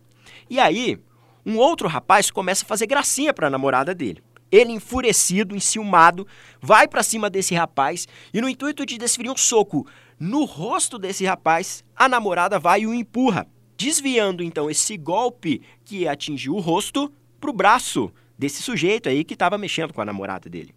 e 0.49 0.59
aí 0.59 0.99
um 1.45 1.57
outro 1.59 1.87
rapaz 1.87 2.31
começa 2.31 2.65
a 2.65 2.69
fazer 2.69 2.87
gracinha 2.87 3.35
para 3.35 3.47
a 3.47 3.51
namorada 3.51 3.95
dele. 3.95 4.23
Ele, 4.51 4.73
enfurecido, 4.73 5.55
enciumado, 5.55 6.27
vai 6.61 6.89
para 6.89 7.03
cima 7.03 7.29
desse 7.29 7.55
rapaz 7.55 8.09
e, 8.33 8.41
no 8.41 8.49
intuito 8.49 8.87
de 8.87 8.97
desferir 8.97 9.31
um 9.31 9.37
soco 9.37 9.87
no 10.19 10.45
rosto 10.45 10.99
desse 10.99 11.25
rapaz, 11.25 11.85
a 11.95 12.09
namorada 12.09 12.59
vai 12.59 12.81
e 12.81 12.87
o 12.87 12.95
empurra, 12.95 13.47
desviando 13.77 14.43
então 14.43 14.71
esse 14.71 14.97
golpe 14.97 15.63
que 15.85 16.09
atingiu 16.09 16.55
o 16.55 16.61
rosto 16.61 17.13
para 17.41 17.51
o 17.51 17.53
braço 17.53 18.13
desse 18.37 18.63
sujeito 18.63 19.09
aí 19.09 19.23
que 19.23 19.35
estava 19.35 19.59
mexendo 19.59 19.93
com 19.93 20.01
a 20.01 20.05
namorada 20.05 20.49
dele. 20.49 20.75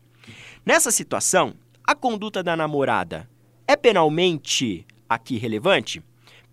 Nessa 0.65 0.91
situação, 0.91 1.53
a 1.83 1.95
conduta 1.95 2.43
da 2.43 2.55
namorada 2.55 3.27
é 3.67 3.75
penalmente 3.75 4.85
aqui 5.09 5.37
relevante? 5.37 6.03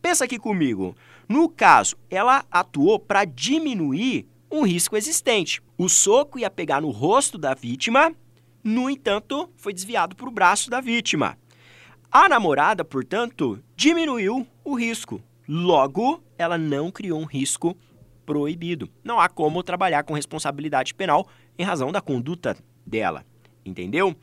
Pensa 0.00 0.24
aqui 0.24 0.38
comigo. 0.38 0.96
No 1.28 1.48
caso, 1.48 1.96
ela 2.08 2.44
atuou 2.50 2.98
para 2.98 3.24
diminuir 3.24 4.26
um 4.50 4.62
risco 4.62 4.96
existente. 4.96 5.62
O 5.76 5.88
soco 5.88 6.38
ia 6.38 6.50
pegar 6.50 6.80
no 6.80 6.90
rosto 6.90 7.36
da 7.36 7.54
vítima, 7.54 8.12
no 8.62 8.90
entanto, 8.90 9.50
foi 9.56 9.72
desviado 9.72 10.16
para 10.16 10.28
o 10.28 10.32
braço 10.32 10.70
da 10.70 10.80
vítima. 10.80 11.38
A 12.10 12.28
namorada, 12.28 12.84
portanto, 12.84 13.62
diminuiu 13.76 14.46
o 14.64 14.74
risco. 14.74 15.22
Logo, 15.46 16.22
ela 16.36 16.58
não 16.58 16.90
criou 16.90 17.20
um 17.20 17.24
risco 17.24 17.76
proibido. 18.24 18.90
Não 19.02 19.20
há 19.20 19.28
como 19.28 19.62
trabalhar 19.62 20.02
com 20.04 20.14
responsabilidade 20.14 20.94
penal 20.94 21.26
em 21.58 21.62
razão 21.62 21.92
da 21.92 22.00
conduta 22.00 22.56
dela. 22.86 23.24
Entendeu? 23.64 24.14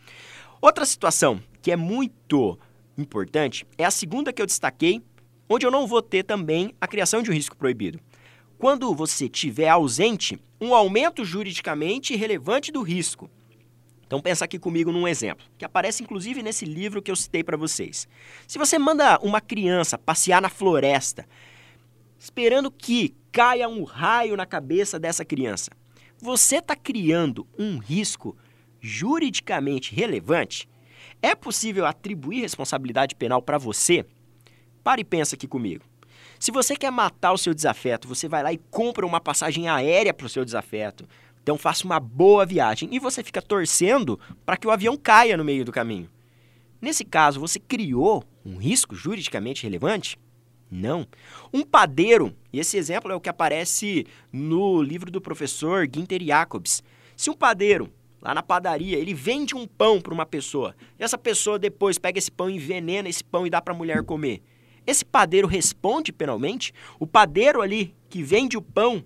Outra 0.61 0.85
situação 0.85 1.41
que 1.61 1.71
é 1.71 1.75
muito 1.75 2.59
importante 2.97 3.65
é 3.77 3.85
a 3.85 3.91
segunda 3.91 4.31
que 4.31 4.41
eu 4.41 4.45
destaquei, 4.45 5.01
onde 5.49 5.65
eu 5.65 5.71
não 5.71 5.87
vou 5.87 6.01
ter 6.01 6.23
também 6.23 6.73
a 6.79 6.87
criação 6.87 7.21
de 7.21 7.29
um 7.29 7.33
risco 7.33 7.55
proibido. 7.55 7.99
Quando 8.57 8.93
você 8.95 9.27
tiver 9.27 9.67
ausente 9.67 10.39
um 10.61 10.73
aumento 10.73 11.25
juridicamente 11.25 12.15
relevante 12.15 12.71
do 12.71 12.81
risco, 12.81 13.29
então 14.07 14.21
pensa 14.21 14.45
aqui 14.45 14.57
comigo 14.57 14.91
num 14.91 15.07
exemplo, 15.07 15.45
que 15.57 15.65
aparece 15.65 16.03
inclusive 16.03 16.41
nesse 16.41 16.63
livro 16.63 17.01
que 17.01 17.11
eu 17.11 17.15
citei 17.15 17.43
para 17.43 17.57
vocês. 17.57 18.07
Se 18.47 18.57
você 18.57 18.77
manda 18.79 19.19
uma 19.21 19.41
criança 19.41 19.97
passear 19.97 20.41
na 20.41 20.49
floresta, 20.49 21.27
esperando 22.17 22.71
que 22.71 23.13
caia 23.31 23.67
um 23.67 23.83
raio 23.83 24.37
na 24.37 24.45
cabeça 24.45 24.97
dessa 24.97 25.25
criança, 25.25 25.71
você 26.17 26.57
está 26.57 26.75
criando 26.75 27.45
um 27.59 27.77
risco 27.77 28.37
juridicamente 28.79 29.93
relevante? 29.93 30.69
É 31.21 31.35
possível 31.35 31.85
atribuir 31.85 32.41
responsabilidade 32.41 33.15
penal 33.15 33.41
para 33.41 33.57
você? 33.57 34.05
Pare 34.83 35.01
e 35.01 35.05
pensa 35.05 35.35
aqui 35.35 35.47
comigo. 35.47 35.83
Se 36.39 36.51
você 36.51 36.75
quer 36.75 36.91
matar 36.91 37.33
o 37.33 37.37
seu 37.37 37.53
desafeto, 37.53 38.07
você 38.07 38.27
vai 38.27 38.43
lá 38.43 38.53
e 38.53 38.57
compra 38.69 39.05
uma 39.05 39.21
passagem 39.21 39.67
aérea 39.67 40.13
para 40.13 40.25
o 40.25 40.29
seu 40.29 40.43
desafeto. 40.43 41.07
Então 41.41 41.57
faça 41.57 41.85
uma 41.85 41.99
boa 41.99 42.45
viagem 42.45 42.89
e 42.91 42.99
você 42.99 43.23
fica 43.23 43.41
torcendo 43.41 44.19
para 44.45 44.57
que 44.57 44.67
o 44.67 44.71
avião 44.71 44.97
caia 44.97 45.37
no 45.37 45.45
meio 45.45 45.63
do 45.63 45.71
caminho. 45.71 46.09
Nesse 46.81 47.05
caso, 47.05 47.39
você 47.39 47.59
criou 47.59 48.23
um 48.45 48.57
risco 48.57 48.95
juridicamente 48.95 49.63
relevante? 49.63 50.19
Não. 50.69 51.07
Um 51.53 51.63
padeiro, 51.63 52.35
e 52.51 52.59
esse 52.59 52.77
exemplo 52.77 53.11
é 53.11 53.15
o 53.15 53.21
que 53.21 53.29
aparece 53.29 54.05
no 54.31 54.81
livro 54.81 55.11
do 55.11 55.21
professor 55.21 55.87
Ginter 55.91 56.21
Jacobs. 56.23 56.83
Se 57.15 57.29
um 57.29 57.33
padeiro, 57.33 57.89
lá 58.21 58.33
na 58.33 58.43
padaria, 58.43 58.97
ele 58.97 59.13
vende 59.13 59.55
um 59.55 59.65
pão 59.65 60.01
para 60.01 60.13
uma 60.13 60.25
pessoa, 60.25 60.75
e 60.99 61.03
essa 61.03 61.17
pessoa 61.17 61.57
depois 61.57 61.97
pega 61.97 62.19
esse 62.19 62.31
pão, 62.31 62.49
envenena 62.49 63.07
esse 63.07 63.23
pão 63.23 63.47
e 63.47 63.49
dá 63.49 63.61
para 63.61 63.73
a 63.73 63.77
mulher 63.77 64.03
comer, 64.03 64.41
esse 64.87 65.03
padeiro 65.03 65.47
responde 65.47 66.11
penalmente? 66.11 66.73
O 66.99 67.07
padeiro 67.07 67.61
ali 67.61 67.95
que 68.09 68.21
vende 68.23 68.57
o 68.57 68.61
pão 68.61 69.03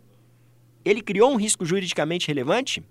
ele 0.83 1.01
criou 1.01 1.31
um 1.31 1.36
risco 1.36 1.65
juridicamente 1.65 2.27
relevante? 2.27 2.83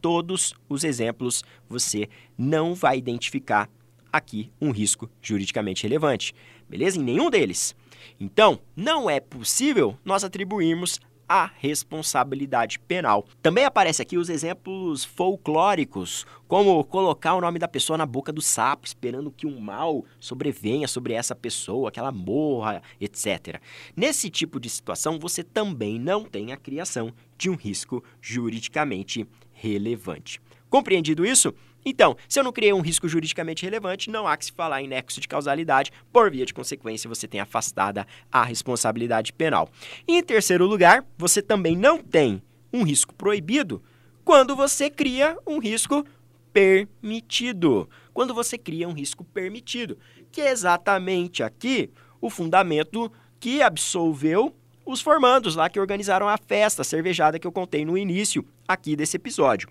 Todos 0.00 0.54
os 0.68 0.84
exemplos 0.84 1.42
você 1.68 2.08
não 2.36 2.74
vai 2.74 2.98
identificar 2.98 3.68
aqui 4.12 4.50
um 4.60 4.70
risco 4.70 5.08
juridicamente 5.20 5.84
relevante, 5.84 6.34
beleza? 6.68 6.98
Em 6.98 7.02
nenhum 7.02 7.30
deles. 7.30 7.74
Então, 8.20 8.60
não 8.76 9.08
é 9.08 9.20
possível 9.20 9.96
nós 10.04 10.22
atribuirmos 10.22 11.00
a 11.28 11.50
responsabilidade 11.58 12.78
penal. 12.78 13.26
Também 13.40 13.64
aparece 13.64 14.02
aqui 14.02 14.16
os 14.16 14.28
exemplos 14.28 15.04
folclóricos, 15.04 16.26
como 16.46 16.84
colocar 16.84 17.34
o 17.34 17.40
nome 17.40 17.58
da 17.58 17.66
pessoa 17.66 17.96
na 17.96 18.06
boca 18.06 18.32
do 18.32 18.42
sapo, 18.42 18.86
esperando 18.86 19.30
que 19.30 19.46
um 19.46 19.60
mal 19.60 20.04
sobrevenha 20.20 20.86
sobre 20.86 21.14
essa 21.14 21.34
pessoa, 21.34 21.90
que 21.90 21.98
ela 21.98 22.12
morra, 22.12 22.82
etc. 23.00 23.60
Nesse 23.96 24.28
tipo 24.28 24.60
de 24.60 24.68
situação, 24.68 25.18
você 25.18 25.42
também 25.42 25.98
não 25.98 26.24
tem 26.24 26.52
a 26.52 26.56
criação 26.56 27.12
de 27.38 27.48
um 27.48 27.54
risco 27.54 28.04
juridicamente 28.20 29.26
relevante. 29.52 30.40
Compreendido 30.68 31.26
isso? 31.26 31.54
Então, 31.84 32.16
se 32.28 32.38
eu 32.38 32.44
não 32.44 32.52
criei 32.52 32.72
um 32.72 32.80
risco 32.80 33.08
juridicamente 33.08 33.64
relevante, 33.64 34.10
não 34.10 34.26
há 34.26 34.36
que 34.36 34.44
se 34.44 34.52
falar 34.52 34.82
em 34.82 34.88
nexo 34.88 35.20
de 35.20 35.28
causalidade, 35.28 35.90
por 36.12 36.30
via 36.30 36.46
de 36.46 36.54
consequência, 36.54 37.08
você 37.08 37.26
tem 37.26 37.40
afastada 37.40 38.06
a 38.30 38.44
responsabilidade 38.44 39.32
penal. 39.32 39.68
E 40.06 40.16
em 40.16 40.22
terceiro 40.22 40.66
lugar, 40.66 41.04
você 41.18 41.42
também 41.42 41.76
não 41.76 41.98
tem 41.98 42.42
um 42.72 42.82
risco 42.82 43.14
proibido 43.14 43.82
quando 44.24 44.54
você 44.54 44.88
cria 44.88 45.36
um 45.46 45.58
risco 45.58 46.04
permitido. 46.52 47.88
Quando 48.12 48.34
você 48.34 48.56
cria 48.56 48.88
um 48.88 48.92
risco 48.92 49.24
permitido, 49.24 49.98
que 50.30 50.40
é 50.40 50.50
exatamente 50.50 51.42
aqui 51.42 51.90
o 52.20 52.30
fundamento 52.30 53.10
que 53.40 53.62
absolveu 53.62 54.54
os 54.84 55.00
formandos 55.00 55.56
lá 55.56 55.68
que 55.68 55.80
organizaram 55.80 56.28
a 56.28 56.36
festa 56.36 56.82
a 56.82 56.84
cervejada 56.84 57.38
que 57.38 57.46
eu 57.46 57.52
contei 57.52 57.84
no 57.84 57.96
início 57.96 58.44
aqui 58.66 58.96
desse 58.96 59.16
episódio. 59.16 59.68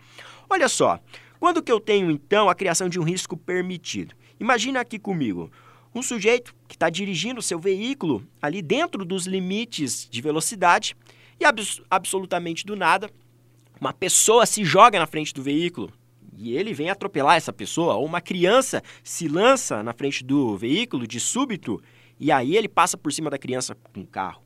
Olha 0.50 0.68
só, 0.68 1.00
quando 1.42 1.64
que 1.64 1.72
eu 1.72 1.80
tenho, 1.80 2.12
então, 2.12 2.48
a 2.48 2.54
criação 2.54 2.88
de 2.88 3.00
um 3.00 3.04
risco 3.04 3.36
permitido? 3.36 4.14
Imagina 4.40 4.80
aqui 4.80 5.00
comigo, 5.00 5.52
um 5.94 6.04
sujeito 6.04 6.54
que 6.68 6.76
está 6.76 6.88
dirigindo 6.88 7.42
seu 7.42 7.58
veículo 7.58 8.24
ali 8.40 8.62
dentro 8.62 9.04
dos 9.04 9.26
limites 9.26 10.08
de 10.08 10.22
velocidade 10.22 10.96
e 11.40 11.44
abs 11.44 11.82
absolutamente 11.90 12.64
do 12.64 12.76
nada, 12.76 13.10
uma 13.80 13.92
pessoa 13.92 14.46
se 14.46 14.64
joga 14.64 15.00
na 15.00 15.08
frente 15.08 15.34
do 15.34 15.42
veículo 15.42 15.92
e 16.38 16.56
ele 16.56 16.76
vem 16.76 16.92
atropelar 16.92 17.38
essa 17.38 17.52
pessoa, 17.52 17.96
ou 17.96 18.06
uma 18.06 18.22
criança 18.22 18.84
se 19.04 19.28
lança 19.28 19.82
na 19.82 19.94
frente 19.94 20.24
do 20.24 20.56
veículo 20.56 21.08
de 21.08 21.20
súbito 21.20 21.82
e 22.20 22.32
aí 22.32 22.56
ele 22.56 22.70
passa 22.70 22.96
por 22.96 23.12
cima 23.12 23.32
da 23.32 23.40
criança 23.40 23.76
com 23.92 24.02
o 24.02 24.06
carro. 24.08 24.44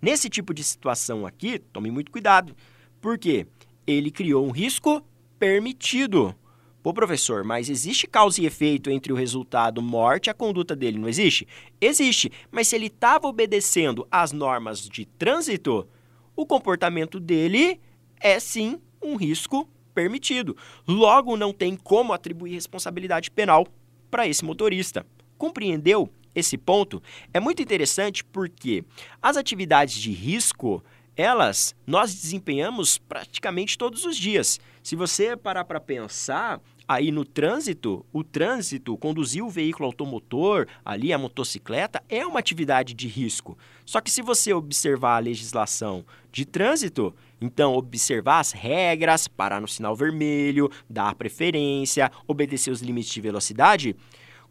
Nesse 0.00 0.30
tipo 0.30 0.54
de 0.54 0.62
situação 0.62 1.26
aqui, 1.26 1.58
tome 1.58 1.90
muito 1.90 2.12
cuidado. 2.12 2.54
Por 3.00 3.18
quê? 3.18 3.48
Ele 3.84 4.12
criou 4.12 4.46
um 4.46 4.52
risco 4.52 5.04
permitido. 5.38 6.34
Pô, 6.82 6.94
professor, 6.94 7.42
mas 7.42 7.68
existe 7.68 8.06
causa 8.06 8.40
e 8.40 8.46
efeito 8.46 8.90
entre 8.90 9.12
o 9.12 9.16
resultado 9.16 9.82
morte 9.82 10.28
e 10.28 10.30
a 10.30 10.34
conduta 10.34 10.76
dele, 10.76 10.98
não 10.98 11.08
existe? 11.08 11.46
Existe, 11.80 12.30
mas 12.50 12.68
se 12.68 12.76
ele 12.76 12.86
estava 12.86 13.26
obedecendo 13.26 14.06
às 14.10 14.30
normas 14.30 14.88
de 14.88 15.04
trânsito, 15.04 15.88
o 16.36 16.46
comportamento 16.46 17.18
dele 17.18 17.80
é 18.20 18.38
sim 18.38 18.80
um 19.02 19.16
risco 19.16 19.68
permitido. 19.94 20.56
Logo, 20.86 21.36
não 21.36 21.52
tem 21.52 21.74
como 21.74 22.12
atribuir 22.12 22.52
responsabilidade 22.52 23.30
penal 23.30 23.66
para 24.10 24.28
esse 24.28 24.44
motorista. 24.44 25.04
Compreendeu 25.36 26.08
esse 26.34 26.56
ponto? 26.56 27.02
É 27.32 27.40
muito 27.40 27.62
interessante 27.62 28.22
porque 28.22 28.84
as 29.20 29.36
atividades 29.36 29.94
de 29.94 30.12
risco 30.12 30.84
elas 31.16 31.74
nós 31.86 32.14
desempenhamos 32.14 32.98
praticamente 32.98 33.78
todos 33.78 34.04
os 34.04 34.16
dias. 34.16 34.60
Se 34.82 34.94
você 34.94 35.36
parar 35.36 35.64
para 35.64 35.80
pensar, 35.80 36.60
aí 36.86 37.10
no 37.10 37.24
trânsito, 37.24 38.04
o 38.12 38.22
trânsito, 38.22 38.96
conduzir 38.96 39.42
o 39.42 39.50
veículo 39.50 39.86
automotor, 39.86 40.66
ali 40.84 41.12
a 41.12 41.18
motocicleta, 41.18 42.02
é 42.08 42.24
uma 42.26 42.38
atividade 42.38 42.94
de 42.94 43.08
risco. 43.08 43.58
Só 43.84 44.00
que 44.00 44.10
se 44.10 44.22
você 44.22 44.52
observar 44.52 45.16
a 45.16 45.20
legislação 45.20 46.04
de 46.30 46.44
trânsito, 46.44 47.14
então 47.40 47.74
observar 47.74 48.40
as 48.40 48.52
regras, 48.52 49.26
parar 49.26 49.60
no 49.60 49.68
sinal 49.68 49.96
vermelho, 49.96 50.70
dar 50.88 51.14
preferência, 51.14 52.10
obedecer 52.26 52.70
os 52.70 52.82
limites 52.82 53.12
de 53.12 53.20
velocidade, 53.20 53.96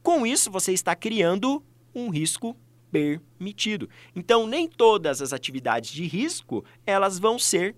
com 0.02 0.26
isso 0.26 0.52
você 0.52 0.74
está 0.74 0.96
criando 0.96 1.64
um 1.94 2.10
risco 2.10 2.56
permitido. 2.96 3.90
Então, 4.16 4.48
nem 4.48 4.70
todas 4.70 5.22
as 5.22 5.34
atividades 5.34 5.92
de 5.92 6.06
risco 6.08 6.64
elas 6.86 7.20
vão 7.20 7.38
ser 7.38 7.76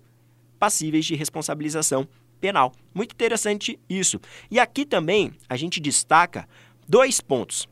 passíveis 0.60 1.04
de 1.04 1.16
responsabilização 1.16 2.06
penal. 2.40 2.72
Muito 2.94 3.14
interessante 3.14 3.80
isso. 3.88 4.20
E 4.48 4.60
aqui 4.60 4.86
também 4.86 5.32
a 5.48 5.56
gente 5.56 5.80
destaca 5.80 6.48
dois 6.86 7.20
pontos. 7.20 7.68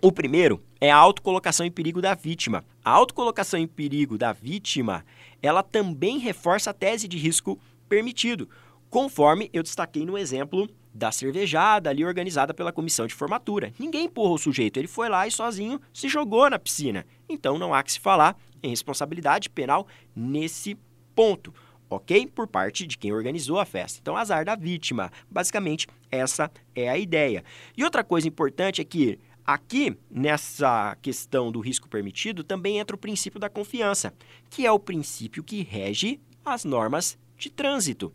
O 0.00 0.12
primeiro 0.12 0.62
é 0.80 0.88
a 0.88 0.96
autocolocação 0.96 1.66
em 1.66 1.72
perigo 1.72 2.00
da 2.00 2.14
vítima. 2.14 2.64
A 2.84 2.90
autocolocação 2.92 3.58
em 3.58 3.66
perigo 3.66 4.16
da 4.16 4.32
vítima, 4.32 5.04
ela 5.42 5.64
também 5.64 6.18
reforça 6.18 6.70
a 6.70 6.74
tese 6.74 7.08
de 7.08 7.18
risco 7.18 7.58
permitido, 7.88 8.48
conforme 8.90 9.50
eu 9.52 9.62
destaquei 9.62 10.04
no 10.04 10.16
exemplo 10.16 10.68
da 10.94 11.12
cervejada 11.12 11.90
ali 11.90 12.04
organizada 12.04 12.54
pela 12.54 12.72
comissão 12.72 13.06
de 13.06 13.14
formatura. 13.14 13.72
Ninguém 13.78 14.06
empurrou 14.06 14.34
o 14.34 14.38
sujeito, 14.38 14.78
ele 14.78 14.88
foi 14.88 15.08
lá 15.08 15.26
e 15.26 15.30
sozinho 15.30 15.80
se 15.92 16.08
jogou 16.08 16.48
na 16.48 16.58
piscina. 16.58 17.06
Então 17.28 17.58
não 17.58 17.74
há 17.74 17.82
que 17.82 17.92
se 17.92 18.00
falar 18.00 18.36
em 18.62 18.70
responsabilidade 18.70 19.50
penal 19.50 19.86
nesse 20.14 20.76
ponto, 21.14 21.52
ok? 21.90 22.26
Por 22.26 22.46
parte 22.46 22.86
de 22.86 22.96
quem 22.96 23.12
organizou 23.12 23.60
a 23.60 23.64
festa. 23.64 23.98
Então, 24.00 24.16
azar 24.16 24.44
da 24.44 24.56
vítima. 24.56 25.10
Basicamente, 25.30 25.86
essa 26.10 26.50
é 26.74 26.88
a 26.88 26.98
ideia. 26.98 27.44
E 27.76 27.84
outra 27.84 28.02
coisa 28.02 28.26
importante 28.26 28.80
é 28.80 28.84
que 28.84 29.18
Aqui, 29.46 29.96
nessa 30.10 30.96
questão 31.00 31.52
do 31.52 31.60
risco 31.60 31.88
permitido, 31.88 32.42
também 32.42 32.78
entra 32.78 32.96
o 32.96 32.98
princípio 32.98 33.38
da 33.38 33.48
confiança, 33.48 34.12
que 34.50 34.66
é 34.66 34.72
o 34.72 34.78
princípio 34.78 35.44
que 35.44 35.62
rege 35.62 36.18
as 36.44 36.64
normas 36.64 37.16
de 37.38 37.48
trânsito 37.48 38.12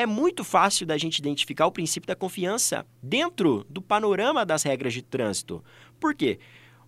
é 0.00 0.06
muito 0.06 0.42
fácil 0.42 0.86
da 0.86 0.96
gente 0.96 1.18
identificar 1.18 1.66
o 1.66 1.72
princípio 1.72 2.08
da 2.08 2.16
confiança 2.16 2.86
dentro 3.02 3.66
do 3.68 3.82
panorama 3.82 4.46
das 4.46 4.62
regras 4.62 4.94
de 4.94 5.02
trânsito. 5.02 5.62
Por 5.98 6.14
quê? 6.14 6.38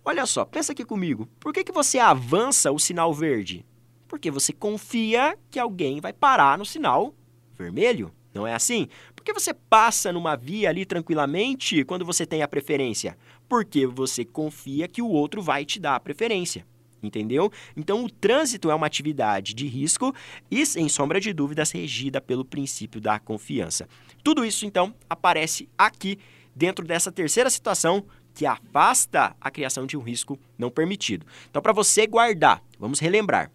Olha 0.03 0.25
só, 0.25 0.43
pensa 0.43 0.71
aqui 0.71 0.83
comigo. 0.83 1.29
Por 1.39 1.53
que, 1.53 1.63
que 1.63 1.71
você 1.71 1.99
avança 1.99 2.71
o 2.71 2.79
sinal 2.79 3.13
verde? 3.13 3.65
Porque 4.07 4.31
você 4.31 4.51
confia 4.51 5.37
que 5.51 5.59
alguém 5.59 6.01
vai 6.01 6.11
parar 6.11 6.57
no 6.57 6.65
sinal 6.65 7.13
vermelho. 7.55 8.11
Não 8.33 8.47
é 8.47 8.55
assim? 8.55 8.87
Por 9.15 9.23
que 9.23 9.31
você 9.31 9.53
passa 9.53 10.11
numa 10.11 10.35
via 10.35 10.69
ali 10.69 10.83
tranquilamente 10.83 11.85
quando 11.85 12.03
você 12.03 12.25
tem 12.25 12.41
a 12.41 12.47
preferência? 12.47 13.15
Porque 13.47 13.85
você 13.85 14.25
confia 14.25 14.87
que 14.87 15.03
o 15.03 15.07
outro 15.07 15.39
vai 15.39 15.63
te 15.65 15.79
dar 15.79 15.95
a 15.95 15.99
preferência 15.99 16.65
entendeu? 17.03 17.51
Então, 17.75 18.03
o 18.03 18.09
trânsito 18.09 18.71
é 18.71 18.75
uma 18.75 18.87
atividade 18.87 19.53
de 19.53 19.67
risco 19.67 20.13
e, 20.49 20.65
sem 20.65 20.87
sombra 20.89 21.19
de 21.19 21.33
dúvidas, 21.33 21.71
regida 21.71 22.21
pelo 22.21 22.45
princípio 22.45 23.01
da 23.01 23.19
confiança. 23.19 23.87
Tudo 24.23 24.45
isso, 24.45 24.65
então, 24.65 24.95
aparece 25.09 25.69
aqui 25.77 26.17
dentro 26.55 26.85
dessa 26.85 27.11
terceira 27.11 27.49
situação 27.49 28.05
que 28.33 28.45
afasta 28.45 29.35
a 29.39 29.51
criação 29.51 29.85
de 29.85 29.95
um 29.95 30.01
risco 30.01 30.39
não 30.57 30.71
permitido. 30.71 31.25
Então, 31.49 31.61
para 31.61 31.73
você 31.73 32.07
guardar, 32.07 32.63
vamos 32.79 32.99
relembrar. 32.99 33.51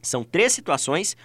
São 0.00 0.22
três 0.22 0.52
situações 0.52 1.16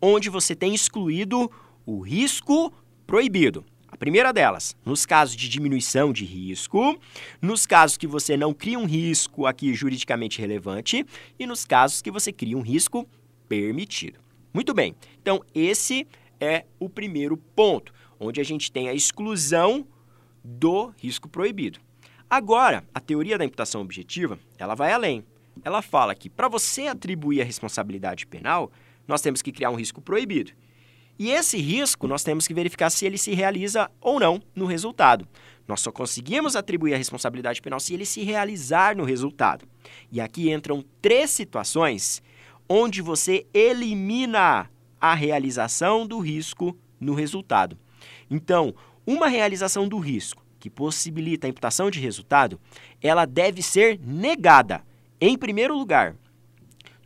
onde 0.00 0.30
você 0.30 0.54
tem 0.54 0.74
excluído 0.74 1.50
o 1.84 2.00
risco 2.00 2.72
proibido. 3.06 3.64
A 3.96 3.98
primeira 3.98 4.30
delas, 4.30 4.76
nos 4.84 5.06
casos 5.06 5.34
de 5.34 5.48
diminuição 5.48 6.12
de 6.12 6.22
risco, 6.22 7.00
nos 7.40 7.64
casos 7.64 7.96
que 7.96 8.06
você 8.06 8.36
não 8.36 8.52
cria 8.52 8.78
um 8.78 8.84
risco 8.84 9.46
aqui 9.46 9.72
juridicamente 9.72 10.38
relevante 10.38 11.06
e 11.38 11.46
nos 11.46 11.64
casos 11.64 12.02
que 12.02 12.10
você 12.10 12.30
cria 12.30 12.58
um 12.58 12.60
risco 12.60 13.08
permitido. 13.48 14.20
Muito 14.52 14.74
bem, 14.74 14.94
então 15.22 15.42
esse 15.54 16.06
é 16.38 16.66
o 16.78 16.90
primeiro 16.90 17.38
ponto, 17.38 17.90
onde 18.20 18.38
a 18.38 18.44
gente 18.44 18.70
tem 18.70 18.86
a 18.90 18.92
exclusão 18.92 19.86
do 20.44 20.92
risco 20.98 21.26
proibido. 21.26 21.80
Agora, 22.28 22.84
a 22.92 23.00
teoria 23.00 23.38
da 23.38 23.46
imputação 23.46 23.80
objetiva, 23.80 24.38
ela 24.58 24.74
vai 24.74 24.92
além. 24.92 25.24
Ela 25.64 25.80
fala 25.80 26.14
que 26.14 26.28
para 26.28 26.48
você 26.48 26.86
atribuir 26.86 27.40
a 27.40 27.46
responsabilidade 27.46 28.26
penal, 28.26 28.70
nós 29.08 29.22
temos 29.22 29.40
que 29.40 29.52
criar 29.52 29.70
um 29.70 29.76
risco 29.76 30.02
proibido. 30.02 30.52
E 31.18 31.30
esse 31.30 31.56
risco 31.58 32.06
nós 32.06 32.22
temos 32.22 32.46
que 32.46 32.54
verificar 32.54 32.90
se 32.90 33.06
ele 33.06 33.16
se 33.16 33.34
realiza 33.34 33.90
ou 34.00 34.20
não 34.20 34.40
no 34.54 34.66
resultado. 34.66 35.26
Nós 35.66 35.80
só 35.80 35.90
conseguimos 35.90 36.54
atribuir 36.54 36.94
a 36.94 36.98
responsabilidade 36.98 37.60
penal 37.60 37.80
se 37.80 37.94
ele 37.94 38.06
se 38.06 38.22
realizar 38.22 38.96
no 38.96 39.04
resultado. 39.04 39.66
E 40.12 40.20
aqui 40.20 40.50
entram 40.50 40.84
três 41.00 41.30
situações 41.30 42.22
onde 42.68 43.00
você 43.00 43.46
elimina 43.52 44.70
a 45.00 45.14
realização 45.14 46.06
do 46.06 46.18
risco 46.18 46.76
no 47.00 47.14
resultado. 47.14 47.78
Então, 48.30 48.74
uma 49.06 49.28
realização 49.28 49.88
do 49.88 49.98
risco 49.98 50.44
que 50.58 50.70
possibilita 50.70 51.46
a 51.46 51.50
imputação 51.50 51.90
de 51.90 52.00
resultado, 52.00 52.60
ela 53.00 53.24
deve 53.24 53.62
ser 53.62 54.00
negada. 54.00 54.82
Em 55.20 55.36
primeiro 55.36 55.76
lugar, 55.76 56.16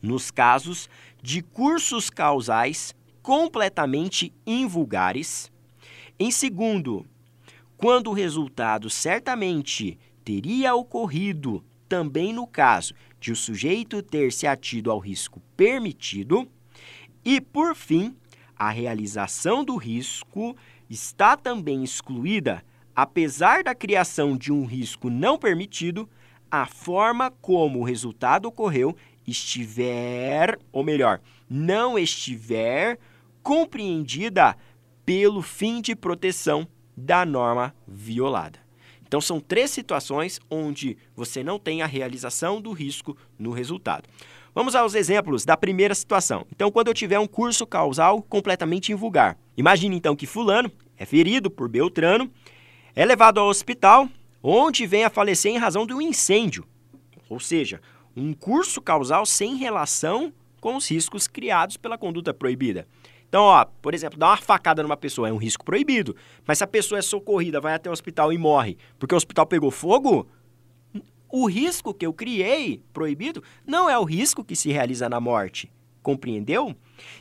nos 0.01 0.31
casos 0.31 0.89
de 1.23 1.43
cursos 1.43 2.09
causais 2.09 2.95
completamente 3.23 4.33
invulgares. 4.47 5.51
Em 6.19 6.31
segundo, 6.31 7.07
quando 7.77 8.11
o 8.11 8.15
resultado 8.15 8.91
certamente 8.91 9.99
teria 10.25 10.75
ocorrido 10.75 11.65
também 11.89 12.33
no 12.33 12.47
caso 12.47 12.95
de 13.19 13.33
o 13.33 13.37
sujeito 13.37 14.01
ter 14.01 14.33
se 14.33 14.47
atido 14.47 14.91
ao 14.91 14.99
risco 14.99 15.43
permitido. 15.57 16.49
E, 17.25 17.41
por 17.41 17.75
fim, 17.75 18.17
a 18.57 18.71
realização 18.71 19.65
do 19.65 19.77
risco 19.77 20.57
está 20.89 21.37
também 21.37 21.83
excluída, 21.83 22.65
apesar 22.95 23.65
da 23.65 23.75
criação 23.75 24.37
de 24.37 24.53
um 24.53 24.65
risco 24.65 25.11
não 25.11 25.37
permitido, 25.37 26.09
a 26.51 26.67
forma 26.67 27.31
como 27.41 27.81
o 27.81 27.85
resultado 27.85 28.47
ocorreu 28.47 28.97
estiver, 29.27 30.59
ou 30.73 30.83
melhor, 30.83 31.21
não 31.49 31.99
estiver 31.99 32.99
compreendida 33.51 34.57
pelo 35.05 35.43
fim 35.43 35.81
de 35.81 35.97
proteção 35.97 36.69
da 36.97 37.27
norma 37.27 37.75
violada. 37.85 38.61
Então, 39.05 39.21
são 39.21 39.41
três 39.41 39.73
situações 39.73 40.39
onde 40.49 40.97
você 41.17 41.43
não 41.43 41.59
tem 41.59 41.83
a 41.83 41.87
realização 41.87 42.61
do 42.61 42.71
risco 42.71 43.17
no 43.37 43.51
resultado. 43.51 44.09
Vamos 44.55 44.77
aos 44.77 44.95
exemplos 44.95 45.45
da 45.45 45.57
primeira 45.57 45.97
situação. 45.97 46.47
Então, 46.55 46.71
quando 46.71 46.87
eu 46.87 46.95
tiver 46.95 47.19
um 47.19 47.27
curso 47.27 47.67
causal 47.67 48.23
completamente 48.23 48.93
invulgar, 48.93 49.37
imagine 49.57 49.97
então 49.97 50.15
que 50.15 50.29
Fulano 50.29 50.71
é 50.97 51.05
ferido 51.05 51.51
por 51.51 51.69
Beltrano, 51.69 52.31
é 52.95 53.05
levado 53.05 53.41
ao 53.41 53.49
hospital, 53.49 54.09
onde 54.41 54.87
vem 54.87 55.03
a 55.03 55.11
falecer 55.11 55.51
em 55.51 55.59
razão 55.59 55.85
de 55.85 55.93
um 55.93 56.01
incêndio. 56.01 56.65
Ou 57.29 57.41
seja, 57.41 57.81
um 58.17 58.33
curso 58.33 58.81
causal 58.81 59.27
sem 59.27 59.57
relação 59.57 60.33
com 60.61 60.77
os 60.77 60.89
riscos 60.89 61.27
criados 61.27 61.77
pela 61.77 61.99
conduta 61.99 62.33
proibida. 62.33 62.87
Então, 63.31 63.45
ó, 63.45 63.65
por 63.65 63.95
exemplo, 63.95 64.19
dar 64.19 64.27
uma 64.27 64.37
facada 64.37 64.83
numa 64.83 64.97
pessoa 64.97 65.29
é 65.29 65.33
um 65.33 65.37
risco 65.37 65.65
proibido. 65.65 66.17
Mas 66.45 66.59
se 66.59 66.65
a 66.65 66.67
pessoa 66.67 66.99
é 66.99 67.03
socorrida, 67.03 67.61
vai 67.61 67.75
até 67.75 67.89
o 67.89 67.93
hospital 67.93 68.33
e 68.33 68.37
morre 68.37 68.77
porque 68.99 69.15
o 69.15 69.17
hospital 69.17 69.47
pegou 69.47 69.71
fogo, 69.71 70.27
o 71.29 71.47
risco 71.47 71.95
que 71.95 72.05
eu 72.05 72.13
criei 72.13 72.83
proibido 72.93 73.41
não 73.65 73.89
é 73.89 73.97
o 73.97 74.03
risco 74.03 74.45
que 74.45 74.57
se 74.57 74.73
realiza 74.73 75.09
na 75.09 75.21
morte. 75.21 75.71
Compreendeu? 76.03 76.75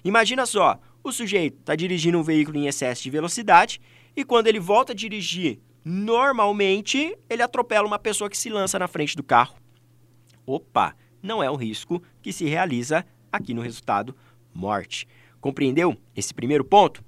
Imagina 0.04 0.48
só, 0.48 0.80
o 1.04 1.12
sujeito 1.12 1.60
está 1.60 1.76
dirigindo 1.76 2.18
um 2.18 2.24
veículo 2.24 2.58
em 2.58 2.66
excesso 2.66 3.04
de 3.04 3.12
velocidade 3.12 3.80
e 4.16 4.26
quando 4.26 4.48
ele 4.48 4.60
volta 4.60 4.94
a 4.94 4.96
dirigir 4.96 5.60
normalmente, 5.86 7.16
ele 7.30 7.44
atropela 7.44 7.86
uma 7.86 8.00
pessoa 8.00 8.32
que 8.32 8.38
se 8.38 8.50
lança 8.50 8.80
na 8.80 8.88
frente 8.88 9.16
do 9.16 9.22
carro. 9.22 9.56
Opa, 10.44 10.96
não 11.22 11.44
é 11.44 11.52
um 11.52 11.56
risco 11.56 12.02
que 12.20 12.34
se 12.34 12.46
realiza 12.46 13.06
aqui 13.32 13.54
no 13.54 13.62
resultado 13.62 14.16
morte. 14.52 15.08
Compreendeu 15.40 15.98
esse 16.16 16.34
primeiro 16.34 16.64
ponto? 16.64 17.04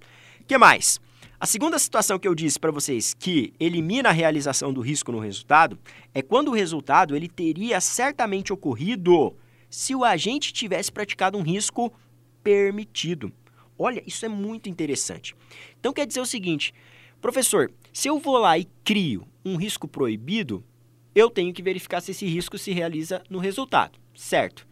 que 0.52 0.58
mais? 0.58 1.00
A 1.40 1.46
segunda 1.46 1.80
situação 1.80 2.20
que 2.20 2.28
eu 2.28 2.36
disse 2.36 2.60
para 2.60 2.74
vocês 2.74 3.14
que 3.14 3.54
elimina 3.58 4.10
a 4.10 4.12
realização 4.12 4.74
do 4.74 4.82
risco 4.82 5.14
no 5.14 5.20
resultado 5.20 5.80
é 6.14 6.22
quando 6.22 6.50
o 6.50 6.54
resultado 6.54 7.16
ele 7.16 7.30
teria 7.30 7.80
certamente 7.80 8.52
ocorrido 8.52 9.34
se 9.70 9.96
o 9.96 10.04
agente 10.04 10.52
tivesse 10.52 10.92
praticado 10.92 11.38
um 11.38 11.42
risco 11.42 11.90
permitido. 12.44 13.32
Olha, 13.80 14.04
isso 14.06 14.26
é 14.26 14.28
muito 14.28 14.68
interessante. 14.68 15.34
Então 15.80 15.94
quer 15.94 16.06
dizer 16.06 16.20
o 16.20 16.26
seguinte, 16.26 16.74
professor, 17.22 17.72
se 17.94 18.10
eu 18.10 18.20
vou 18.20 18.38
lá 18.38 18.60
e 18.60 18.68
crio 18.84 19.26
um 19.46 19.56
risco 19.56 19.88
proibido, 19.88 20.62
eu 21.16 21.30
tenho 21.30 21.54
que 21.54 21.64
verificar 21.64 22.02
se 22.02 22.12
esse 22.12 22.26
risco 22.26 22.58
se 22.58 22.74
realiza 22.74 23.24
no 23.30 23.40
resultado, 23.40 23.98
certo? 24.14 24.68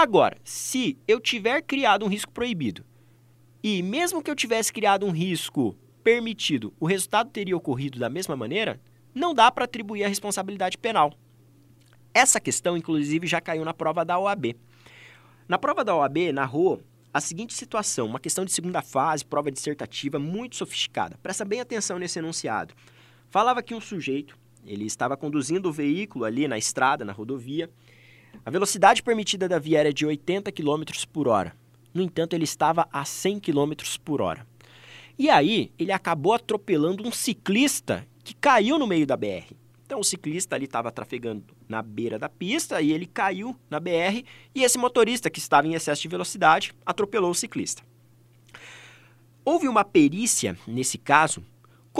Agora, 0.00 0.38
se 0.42 0.96
eu 1.06 1.20
tiver 1.20 1.60
criado 1.60 2.06
um 2.06 2.08
risco 2.08 2.32
proibido 2.32 2.82
e 3.62 3.82
mesmo 3.82 4.22
que 4.22 4.30
eu 4.30 4.34
tivesse 4.34 4.72
criado 4.72 5.04
um 5.04 5.10
risco 5.10 5.76
permitido, 6.02 6.72
o 6.80 6.86
resultado 6.86 7.28
teria 7.28 7.54
ocorrido 7.54 7.98
da 7.98 8.08
mesma 8.08 8.34
maneira, 8.34 8.80
não 9.14 9.34
dá 9.34 9.52
para 9.52 9.66
atribuir 9.66 10.02
a 10.04 10.08
responsabilidade 10.08 10.78
penal. 10.78 11.12
Essa 12.14 12.40
questão, 12.40 12.78
inclusive, 12.78 13.26
já 13.26 13.42
caiu 13.42 13.62
na 13.62 13.74
prova 13.74 14.02
da 14.02 14.18
OAB. 14.18 14.56
Na 15.46 15.58
prova 15.58 15.84
da 15.84 15.94
OAB, 15.94 16.32
narrou 16.32 16.80
a 17.12 17.20
seguinte 17.20 17.52
situação, 17.52 18.06
uma 18.06 18.18
questão 18.18 18.46
de 18.46 18.52
segunda 18.52 18.80
fase, 18.80 19.22
prova 19.22 19.52
dissertativa 19.52 20.18
muito 20.18 20.56
sofisticada. 20.56 21.18
Presta 21.22 21.44
bem 21.44 21.60
atenção 21.60 21.98
nesse 21.98 22.18
enunciado. 22.18 22.72
Falava 23.28 23.62
que 23.62 23.74
um 23.74 23.80
sujeito, 23.82 24.34
ele 24.64 24.86
estava 24.86 25.14
conduzindo 25.14 25.68
o 25.68 25.72
veículo 25.72 26.24
ali 26.24 26.48
na 26.48 26.56
estrada, 26.56 27.04
na 27.04 27.12
rodovia. 27.12 27.68
A 28.44 28.50
velocidade 28.50 29.02
permitida 29.02 29.48
da 29.48 29.58
via 29.58 29.80
era 29.80 29.92
de 29.92 30.06
80 30.06 30.50
km 30.52 30.84
por 31.12 31.28
hora. 31.28 31.54
No 31.92 32.02
entanto, 32.02 32.34
ele 32.34 32.44
estava 32.44 32.88
a 32.92 33.04
100 33.04 33.40
km 33.40 33.72
por 34.04 34.20
hora. 34.20 34.46
E 35.18 35.28
aí, 35.28 35.72
ele 35.78 35.92
acabou 35.92 36.32
atropelando 36.32 37.06
um 37.06 37.12
ciclista 37.12 38.06
que 38.24 38.34
caiu 38.34 38.78
no 38.78 38.86
meio 38.86 39.06
da 39.06 39.16
BR. 39.16 39.54
Então, 39.84 39.98
o 39.98 40.04
ciclista 40.04 40.54
ali 40.54 40.66
estava 40.66 40.92
trafegando 40.92 41.44
na 41.68 41.82
beira 41.82 42.18
da 42.18 42.28
pista 42.28 42.80
e 42.80 42.92
ele 42.92 43.06
caiu 43.06 43.56
na 43.68 43.80
BR 43.80 44.24
e 44.54 44.62
esse 44.62 44.78
motorista 44.78 45.28
que 45.28 45.40
estava 45.40 45.66
em 45.66 45.74
excesso 45.74 46.00
de 46.00 46.08
velocidade 46.08 46.72
atropelou 46.86 47.32
o 47.32 47.34
ciclista. 47.34 47.82
Houve 49.44 49.66
uma 49.66 49.84
perícia 49.84 50.56
nesse 50.66 50.96
caso 50.96 51.42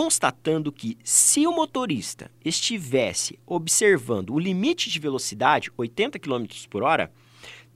constatando 0.01 0.71
que 0.71 0.97
se 1.03 1.45
o 1.45 1.51
motorista 1.51 2.31
estivesse 2.43 3.37
observando 3.45 4.31
o 4.31 4.39
limite 4.39 4.89
de 4.89 4.99
velocidade, 4.99 5.69
80 5.77 6.17
km 6.17 6.45
por 6.71 6.81
hora, 6.81 7.11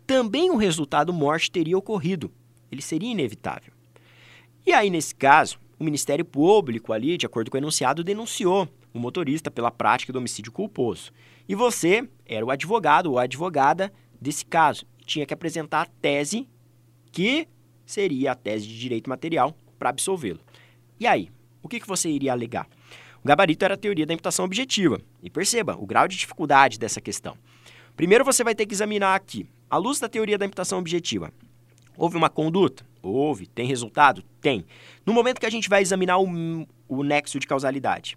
também 0.07 0.49
o 0.49 0.55
resultado 0.55 1.13
morte 1.13 1.51
teria 1.51 1.77
ocorrido. 1.77 2.31
Ele 2.71 2.81
seria 2.81 3.11
inevitável. 3.11 3.71
E 4.65 4.73
aí, 4.73 4.89
nesse 4.89 5.13
caso, 5.13 5.59
o 5.79 5.83
Ministério 5.83 6.25
Público 6.25 6.91
ali, 6.91 7.15
de 7.15 7.27
acordo 7.27 7.51
com 7.51 7.57
o 7.57 7.59
enunciado, 7.59 8.03
denunciou 8.03 8.67
o 8.91 8.97
motorista 8.97 9.51
pela 9.51 9.69
prática 9.69 10.11
do 10.11 10.17
homicídio 10.17 10.51
culposo. 10.51 11.11
E 11.47 11.53
você 11.53 12.09
era 12.25 12.43
o 12.43 12.49
advogado 12.49 13.11
ou 13.11 13.19
a 13.19 13.25
advogada 13.25 13.93
desse 14.19 14.47
caso. 14.47 14.83
Tinha 15.05 15.27
que 15.27 15.33
apresentar 15.35 15.83
a 15.83 15.85
tese 16.01 16.49
que 17.11 17.47
seria 17.85 18.31
a 18.31 18.35
tese 18.35 18.65
de 18.65 18.79
direito 18.79 19.11
material 19.11 19.55
para 19.77 19.91
absolvê-lo. 19.91 20.39
E 20.99 21.05
aí, 21.05 21.29
o 21.65 21.67
que, 21.67 21.79
que 21.79 21.87
você 21.87 22.07
iria 22.07 22.31
alegar? 22.31 22.67
O 23.23 23.27
gabarito 23.27 23.65
era 23.65 23.73
a 23.73 23.77
teoria 23.77 24.05
da 24.05 24.13
imputação 24.13 24.45
objetiva. 24.45 25.01
E 25.23 25.31
perceba 25.31 25.75
o 25.75 25.85
grau 25.87 26.07
de 26.07 26.15
dificuldade 26.15 26.77
dessa 26.77 27.01
questão. 27.01 27.35
Primeiro 27.97 28.23
você 28.23 28.43
vai 28.43 28.53
ter 28.53 28.67
que 28.67 28.73
examinar 28.75 29.15
aqui, 29.15 29.47
à 29.67 29.77
luz 29.77 29.99
da 29.99 30.07
teoria 30.07 30.37
da 30.37 30.45
imputação 30.45 30.77
objetiva, 30.77 31.33
houve 31.97 32.17
uma 32.17 32.29
conduta? 32.29 32.85
Houve. 33.01 33.47
Tem 33.47 33.65
resultado? 33.65 34.23
Tem. 34.39 34.63
No 35.03 35.11
momento 35.11 35.39
que 35.39 35.45
a 35.45 35.49
gente 35.49 35.67
vai 35.67 35.81
examinar 35.81 36.19
o, 36.19 36.67
o 36.87 37.03
nexo 37.03 37.39
de 37.39 37.47
causalidade, 37.47 38.15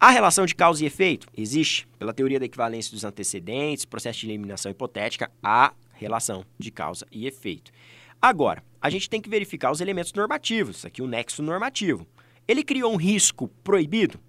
a 0.00 0.10
relação 0.10 0.44
de 0.44 0.54
causa 0.54 0.82
e 0.82 0.86
efeito 0.86 1.28
existe 1.36 1.86
pela 1.96 2.12
teoria 2.12 2.40
da 2.40 2.46
equivalência 2.46 2.92
dos 2.92 3.04
antecedentes, 3.04 3.84
processo 3.84 4.18
de 4.18 4.26
eliminação 4.26 4.70
hipotética, 4.70 5.30
a 5.40 5.72
relação 5.92 6.44
de 6.58 6.72
causa 6.72 7.06
e 7.12 7.26
efeito. 7.26 7.70
Agora, 8.20 8.64
a 8.80 8.90
gente 8.90 9.08
tem 9.08 9.20
que 9.20 9.30
verificar 9.30 9.70
os 9.70 9.80
elementos 9.80 10.12
normativos, 10.12 10.84
aqui 10.84 11.02
o 11.02 11.06
nexo 11.06 11.42
normativo. 11.42 12.04
Ele 12.46 12.62
criou 12.62 12.92
um 12.92 12.96
risco 12.96 13.48
proibido? 13.62 14.20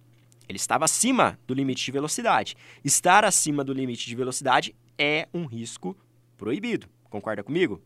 Ele 0.47 0.57
estava 0.57 0.85
acima 0.85 1.39
do 1.45 1.53
limite 1.53 1.83
de 1.83 1.91
velocidade. 1.91 2.55
Estar 2.83 3.25
acima 3.25 3.63
do 3.63 3.73
limite 3.73 4.07
de 4.07 4.15
velocidade 4.15 4.75
é 4.97 5.27
um 5.33 5.45
risco 5.45 5.97
proibido. 6.37 6.87
Concorda 7.09 7.43
comigo? 7.43 7.81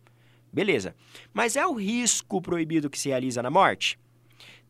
Beleza. 0.52 0.96
Mas 1.34 1.56
é 1.56 1.66
o 1.66 1.74
risco 1.74 2.42
proibido 2.42 2.90
que 2.90 3.00
se 3.00 3.10
realiza 3.10 3.42
na 3.42 3.50
morte? 3.50 3.98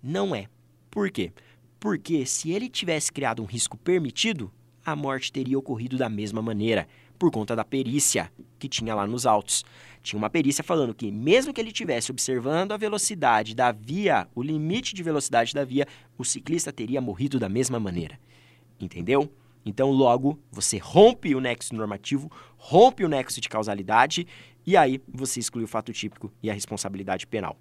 Não 0.01 0.35
é. 0.35 0.47
Por 0.89 1.09
quê? 1.09 1.31
Porque 1.79 2.25
se 2.25 2.51
ele 2.51 2.69
tivesse 2.69 3.11
criado 3.11 3.41
um 3.41 3.45
risco 3.45 3.77
permitido, 3.77 4.51
a 4.85 4.95
morte 4.95 5.31
teria 5.31 5.57
ocorrido 5.57 5.97
da 5.97 6.09
mesma 6.09 6.41
maneira, 6.41 6.87
por 7.19 7.29
conta 7.29 7.55
da 7.55 7.65
perícia 7.65 8.31
que 8.57 8.69
tinha 8.69 8.95
lá 8.95 9.05
nos 9.05 9.25
autos. 9.25 9.65
Tinha 10.01 10.17
uma 10.17 10.29
perícia 10.29 10.63
falando 10.63 10.93
que, 10.93 11.11
mesmo 11.11 11.53
que 11.53 11.59
ele 11.59 11.69
estivesse 11.69 12.09
observando 12.09 12.71
a 12.71 12.77
velocidade 12.77 13.53
da 13.53 13.71
via, 13.71 14.27
o 14.33 14.41
limite 14.41 14.95
de 14.95 15.03
velocidade 15.03 15.53
da 15.53 15.65
via, 15.65 15.85
o 16.17 16.23
ciclista 16.23 16.71
teria 16.71 17.01
morrido 17.01 17.37
da 17.37 17.49
mesma 17.49 17.79
maneira. 17.79 18.17
Entendeu? 18.79 19.29
Então, 19.65 19.91
logo, 19.91 20.39
você 20.49 20.77
rompe 20.77 21.35
o 21.35 21.41
nexo 21.41 21.75
normativo, 21.75 22.31
rompe 22.57 23.03
o 23.03 23.09
nexo 23.09 23.41
de 23.41 23.49
causalidade 23.49 24.25
e 24.65 24.77
aí 24.77 25.01
você 25.07 25.41
exclui 25.41 25.65
o 25.65 25.67
fato 25.67 25.91
típico 25.91 26.31
e 26.41 26.49
a 26.49 26.53
responsabilidade 26.53 27.27
penal. 27.27 27.57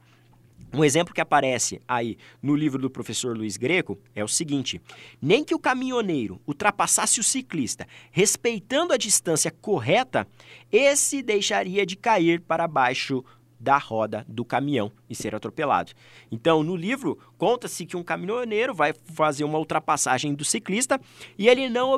Um 0.73 0.85
exemplo 0.85 1.15
que 1.15 1.21
aparece 1.21 1.81
aí 1.89 2.19
no 2.43 2.55
livro 2.55 2.81
do 2.81 2.91
professor 2.91 3.37
Luiz 3.37 3.57
Greco 3.57 3.99
é 4.15 4.23
o 4.23 4.29
seguinte: 4.29 4.81
nem 5.21 5.43
que 5.43 5.55
o 5.55 5.59
caminhoneiro 5.59 6.41
ultrapassasse 6.47 7.21
o 7.21 7.25
ciclista 7.25 7.87
respeitando 8.11 8.93
a 8.93 8.99
distância 8.99 9.51
correta, 9.51 10.27
esse 10.71 11.23
deixaria 11.23 11.87
de 11.87 11.97
cair 11.97 12.41
para 12.41 12.69
baixo 12.69 13.25
da 13.61 13.77
roda 13.77 14.25
do 14.29 14.45
caminhão 14.45 14.93
e 15.11 15.15
ser 15.15 15.35
atropelado. 15.35 15.93
Então, 16.31 16.63
no 16.63 16.77
livro, 16.77 17.19
conta-se 17.37 17.85
que 17.85 17.97
um 17.97 18.05
caminhoneiro 18.05 18.73
vai 18.73 18.95
fazer 19.15 19.43
uma 19.45 19.59
ultrapassagem 19.59 20.35
do 20.35 20.45
ciclista 20.45 21.01
e 21.37 21.49
ele 21.49 21.69
não 21.69 21.91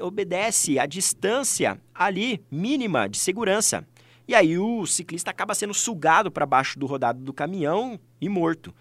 obedece 0.00 0.78
a 0.78 0.86
distância 0.86 1.78
ali 1.94 2.42
mínima 2.50 3.08
de 3.08 3.18
segurança. 3.18 3.86
E 4.26 4.34
aí 4.34 4.58
o 4.58 4.86
ciclista 4.86 5.30
acaba 5.30 5.54
sendo 5.54 5.74
sugado 5.74 6.30
para 6.30 6.46
baixo 6.46 6.78
do 6.78 6.86
rodado 6.86 7.20
do 7.20 7.32
caminhão 7.32 7.98
e 8.20 8.28
morto. 8.28 8.74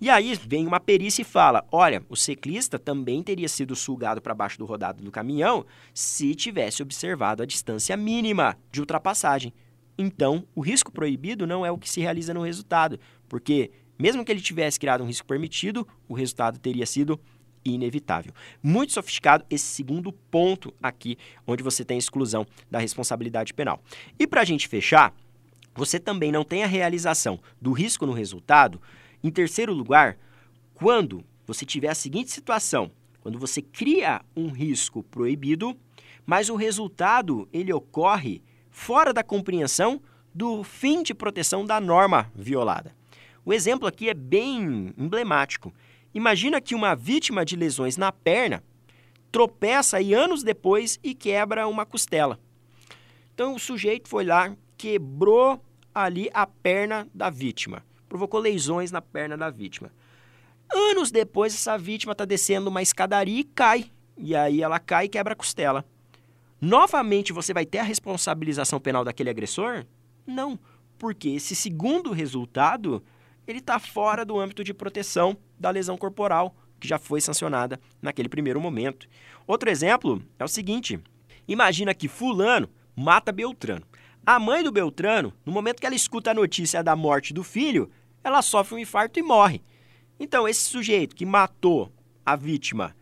E 0.00 0.10
aí 0.10 0.34
vem 0.46 0.66
uma 0.66 0.80
perícia 0.80 1.22
e 1.22 1.24
fala: 1.24 1.64
olha, 1.70 2.04
o 2.08 2.16
ciclista 2.16 2.78
também 2.78 3.22
teria 3.22 3.48
sido 3.48 3.74
sugado 3.74 4.20
para 4.20 4.34
baixo 4.34 4.58
do 4.58 4.64
rodado 4.64 5.02
do 5.02 5.10
caminhão 5.10 5.64
se 5.92 6.34
tivesse 6.34 6.82
observado 6.82 7.42
a 7.42 7.46
distância 7.46 7.96
mínima 7.96 8.56
de 8.70 8.80
ultrapassagem. 8.80 9.52
Então, 9.96 10.44
o 10.54 10.60
risco 10.60 10.90
proibido 10.90 11.46
não 11.46 11.64
é 11.64 11.70
o 11.70 11.78
que 11.78 11.88
se 11.88 12.00
realiza 12.00 12.34
no 12.34 12.42
resultado, 12.42 12.98
porque 13.28 13.70
mesmo 13.98 14.24
que 14.24 14.32
ele 14.32 14.40
tivesse 14.40 14.78
criado 14.78 15.04
um 15.04 15.06
risco 15.06 15.26
permitido, 15.26 15.86
o 16.08 16.14
resultado 16.14 16.58
teria 16.58 16.84
sido 16.84 17.18
inevitável. 17.64 18.32
Muito 18.62 18.92
sofisticado 18.92 19.44
esse 19.48 19.64
segundo 19.64 20.12
ponto 20.12 20.72
aqui, 20.82 21.16
onde 21.46 21.62
você 21.62 21.84
tem 21.84 21.96
a 21.96 21.98
exclusão 21.98 22.46
da 22.70 22.78
responsabilidade 22.78 23.54
penal. 23.54 23.82
E 24.18 24.26
para 24.26 24.42
a 24.42 24.44
gente 24.44 24.68
fechar, 24.68 25.14
você 25.74 25.98
também 25.98 26.30
não 26.30 26.44
tem 26.44 26.62
a 26.62 26.68
realização 26.68 27.40
do 27.60 27.72
risco 27.72 28.06
no 28.06 28.12
resultado. 28.12 28.80
Em 29.22 29.30
terceiro 29.30 29.72
lugar, 29.72 30.16
quando 30.74 31.24
você 31.46 31.64
tiver 31.64 31.88
a 31.88 31.94
seguinte 31.94 32.30
situação, 32.30 32.90
quando 33.20 33.38
você 33.38 33.62
cria 33.62 34.20
um 34.36 34.48
risco 34.48 35.02
proibido, 35.02 35.76
mas 36.26 36.48
o 36.48 36.56
resultado 36.56 37.48
ele 37.52 37.72
ocorre 37.72 38.42
fora 38.70 39.12
da 39.12 39.22
compreensão 39.22 40.00
do 40.34 40.64
fim 40.64 41.02
de 41.02 41.14
proteção 41.14 41.64
da 41.64 41.80
norma 41.80 42.30
violada. 42.34 42.94
O 43.44 43.52
exemplo 43.52 43.86
aqui 43.86 44.08
é 44.08 44.14
bem 44.14 44.92
emblemático. 44.96 45.72
Imagina 46.14 46.60
que 46.60 46.74
uma 46.74 46.94
vítima 46.94 47.44
de 47.44 47.56
lesões 47.56 47.96
na 47.96 48.12
perna 48.12 48.62
tropeça 49.32 50.00
e 50.00 50.14
anos 50.14 50.44
depois 50.44 50.98
e 51.02 51.14
quebra 51.14 51.66
uma 51.66 51.84
costela. 51.84 52.38
Então 53.34 53.54
o 53.54 53.58
sujeito 53.58 54.08
foi 54.08 54.24
lá, 54.24 54.56
quebrou 54.78 55.60
ali 55.92 56.30
a 56.32 56.46
perna 56.46 57.08
da 57.12 57.30
vítima, 57.30 57.84
provocou 58.08 58.38
lesões 58.38 58.92
na 58.92 59.02
perna 59.02 59.36
da 59.36 59.50
vítima. 59.50 59.90
Anos 60.72 61.10
depois, 61.10 61.54
essa 61.54 61.76
vítima 61.76 62.12
está 62.12 62.24
descendo 62.24 62.70
uma 62.70 62.82
escadaria 62.82 63.40
e 63.40 63.44
cai. 63.44 63.90
E 64.16 64.34
aí 64.34 64.62
ela 64.62 64.78
cai 64.78 65.06
e 65.06 65.08
quebra 65.08 65.32
a 65.32 65.36
costela. 65.36 65.84
Novamente 66.60 67.32
você 67.32 67.52
vai 67.52 67.66
ter 67.66 67.78
a 67.78 67.82
responsabilização 67.82 68.80
penal 68.80 69.04
daquele 69.04 69.30
agressor? 69.30 69.84
Não, 70.26 70.58
porque 70.98 71.30
esse 71.30 71.54
segundo 71.54 72.12
resultado 72.12 73.02
ele 73.46 73.58
está 73.58 73.78
fora 73.78 74.24
do 74.24 74.38
âmbito 74.38 74.64
de 74.64 74.74
proteção 74.74 75.36
da 75.58 75.70
lesão 75.70 75.96
corporal 75.96 76.54
que 76.80 76.88
já 76.88 76.98
foi 76.98 77.20
sancionada 77.20 77.80
naquele 78.02 78.28
primeiro 78.28 78.60
momento. 78.60 79.08
Outro 79.46 79.70
exemplo 79.70 80.22
é 80.38 80.44
o 80.44 80.48
seguinte: 80.48 81.00
imagina 81.48 81.94
que 81.94 82.08
fulano 82.08 82.68
mata 82.94 83.32
Beltrano. 83.32 83.86
A 84.26 84.38
mãe 84.38 84.62
do 84.62 84.72
Beltrano, 84.72 85.32
no 85.44 85.52
momento 85.52 85.80
que 85.80 85.86
ela 85.86 85.94
escuta 85.94 86.30
a 86.30 86.34
notícia 86.34 86.82
da 86.82 86.96
morte 86.96 87.34
do 87.34 87.44
filho, 87.44 87.90
ela 88.22 88.40
sofre 88.40 88.74
um 88.74 88.78
infarto 88.78 89.18
e 89.18 89.22
morre. 89.22 89.62
Então, 90.18 90.48
esse 90.48 90.62
sujeito 90.62 91.14
que 91.14 91.26
matou 91.26 91.92
a 92.24 92.34
vítima 92.36 92.96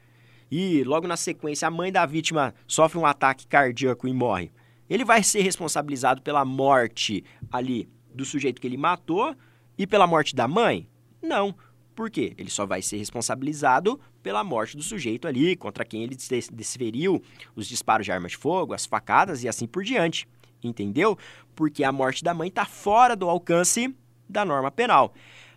e 0.51 0.83
logo 0.83 1.07
na 1.07 1.17
sequência 1.17 1.69
a 1.69 1.71
mãe 1.71 1.93
da 1.93 2.05
vítima 2.05 2.55
sofre 2.67 2.99
um 2.99 3.07
ataque 3.07 3.47
cardíaco 3.47 4.09
e 4.09 4.13
morre, 4.13 4.51
ele 4.91 5.05
vai 5.05 5.23
ser 5.23 5.43
responsabilizado 5.43 6.23
pela 6.23 6.45
morte 6.45 7.25
ali 7.51 7.89
do 8.13 8.25
sujeito 8.25 8.61
que 8.61 8.67
ele 8.67 8.77
matou 8.77 9.35
e 9.77 9.87
pela 9.87 10.07
morte 10.07 10.35
da 10.35 10.47
mãe? 10.47 10.89
Não. 11.21 11.55
Por 11.95 12.11
quê? 12.11 12.35
Ele 12.39 12.51
só 12.51 12.65
vai 12.65 12.81
ser 12.81 12.97
responsabilizado 12.97 14.01
pela 14.23 14.43
morte 14.43 14.77
do 14.77 14.83
sujeito 14.83 15.29
ali, 15.29 15.55
contra 15.55 15.85
quem 15.85 16.03
ele 16.03 16.17
desferiu 16.17 17.23
os 17.55 17.69
disparos 17.69 18.07
de 18.07 18.13
arma 18.13 18.29
de 18.29 18.37
fogo, 18.37 18.73
as 18.73 18.87
facadas 18.87 19.45
e 19.45 19.49
assim 19.49 19.67
por 19.67 19.85
diante. 19.85 20.27
Entendeu? 20.63 21.19
Porque 21.55 21.85
a 21.85 21.93
morte 21.93 22.25
da 22.25 22.33
mãe 22.33 22.49
está 22.49 22.65
fora 22.65 23.15
do 23.15 23.29
alcance 23.29 23.95
da 24.29 24.45
norma 24.45 24.71
penal. 24.71 25.13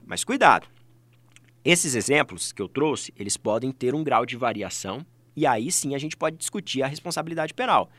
Mas 0.06 0.24
cuidado. 0.24 0.68
Esses 1.64 1.96
exemplos 1.96 2.52
que 2.52 2.62
eu 2.62 2.68
trouxe, 2.68 3.14
eles 3.16 3.38
podem 3.38 3.72
ter 3.72 3.96
um 3.96 4.04
grau 4.04 4.26
de 4.26 4.36
variação 4.36 5.06
e 5.36 5.46
aí 5.46 5.72
sim 5.72 5.96
a 5.96 5.98
gente 5.98 6.16
pode 6.16 6.38
discutir 6.38 6.82
a 6.82 6.88
responsabilidade 6.88 7.54
penal. 7.54 7.90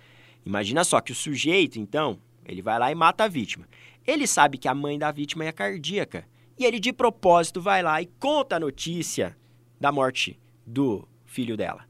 Imagina 0.45 0.85
só 0.85 1.01
que 1.01 1.13
o 1.13 1.15
sujeito, 1.15 1.79
então, 1.79 2.19
ele 2.47 2.63
vai 2.63 2.79
lá 2.79 2.91
e 2.91 2.95
mata 2.95 3.25
a 3.25 3.29
vítima. 3.29 3.67
Ele 4.07 4.27
sabe 4.27 4.59
que 4.59 4.69
a 4.69 4.75
mãe 4.75 4.99
da 4.99 5.11
vítima 5.11 5.45
é 5.45 5.53
cardíaca. 5.53 6.25
E 6.59 6.65
ele, 6.65 6.79
de 6.79 6.93
propósito, 6.93 7.61
vai 7.61 7.83
lá 7.83 8.01
e 8.01 8.07
conta 8.19 8.57
a 8.57 8.61
notícia 8.61 9.37
da 9.81 9.93
morte 9.93 10.39
do 10.65 11.07
filho 11.25 11.57
dela. 11.57 11.85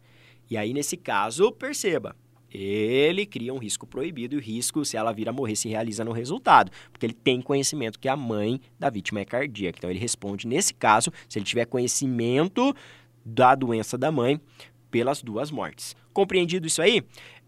E 0.51 0.57
aí, 0.57 0.73
nesse 0.73 0.97
caso, 0.97 1.53
perceba, 1.53 2.17
ele 2.51 3.27
cria 3.27 3.53
um 3.53 3.59
risco 3.59 3.87
proibido 3.87 4.35
e 4.35 4.39
o 4.39 4.41
risco, 4.41 4.85
se 4.85 4.97
ela 4.97 5.13
vir 5.13 5.29
a 5.29 5.33
morrer, 5.33 5.57
se 5.57 5.69
realiza 5.69 6.05
no 6.05 6.13
resultado, 6.13 6.71
porque 6.91 7.05
ele 7.05 7.13
tem 7.13 7.41
conhecimento 7.41 7.99
que 7.99 8.09
a 8.09 8.17
mãe 8.17 8.61
da 8.79 8.89
vítima 8.89 9.21
é 9.21 9.25
cardíaca. 9.25 9.79
Então, 9.79 9.91
ele 9.91 9.99
responde, 9.99 10.47
nesse 10.47 10.75
caso, 10.75 11.13
se 11.29 11.39
ele 11.39 11.45
tiver 11.45 11.67
conhecimento 11.67 12.75
da 13.25 13.55
doença 13.55 13.99
da 13.99 14.11
mãe 14.11 14.41
pelas 14.91 15.23
duas 15.23 15.51
mortes. 15.51 15.95
Compreendido 16.13 16.67
isso 16.67 16.81
aí? 16.81 17.03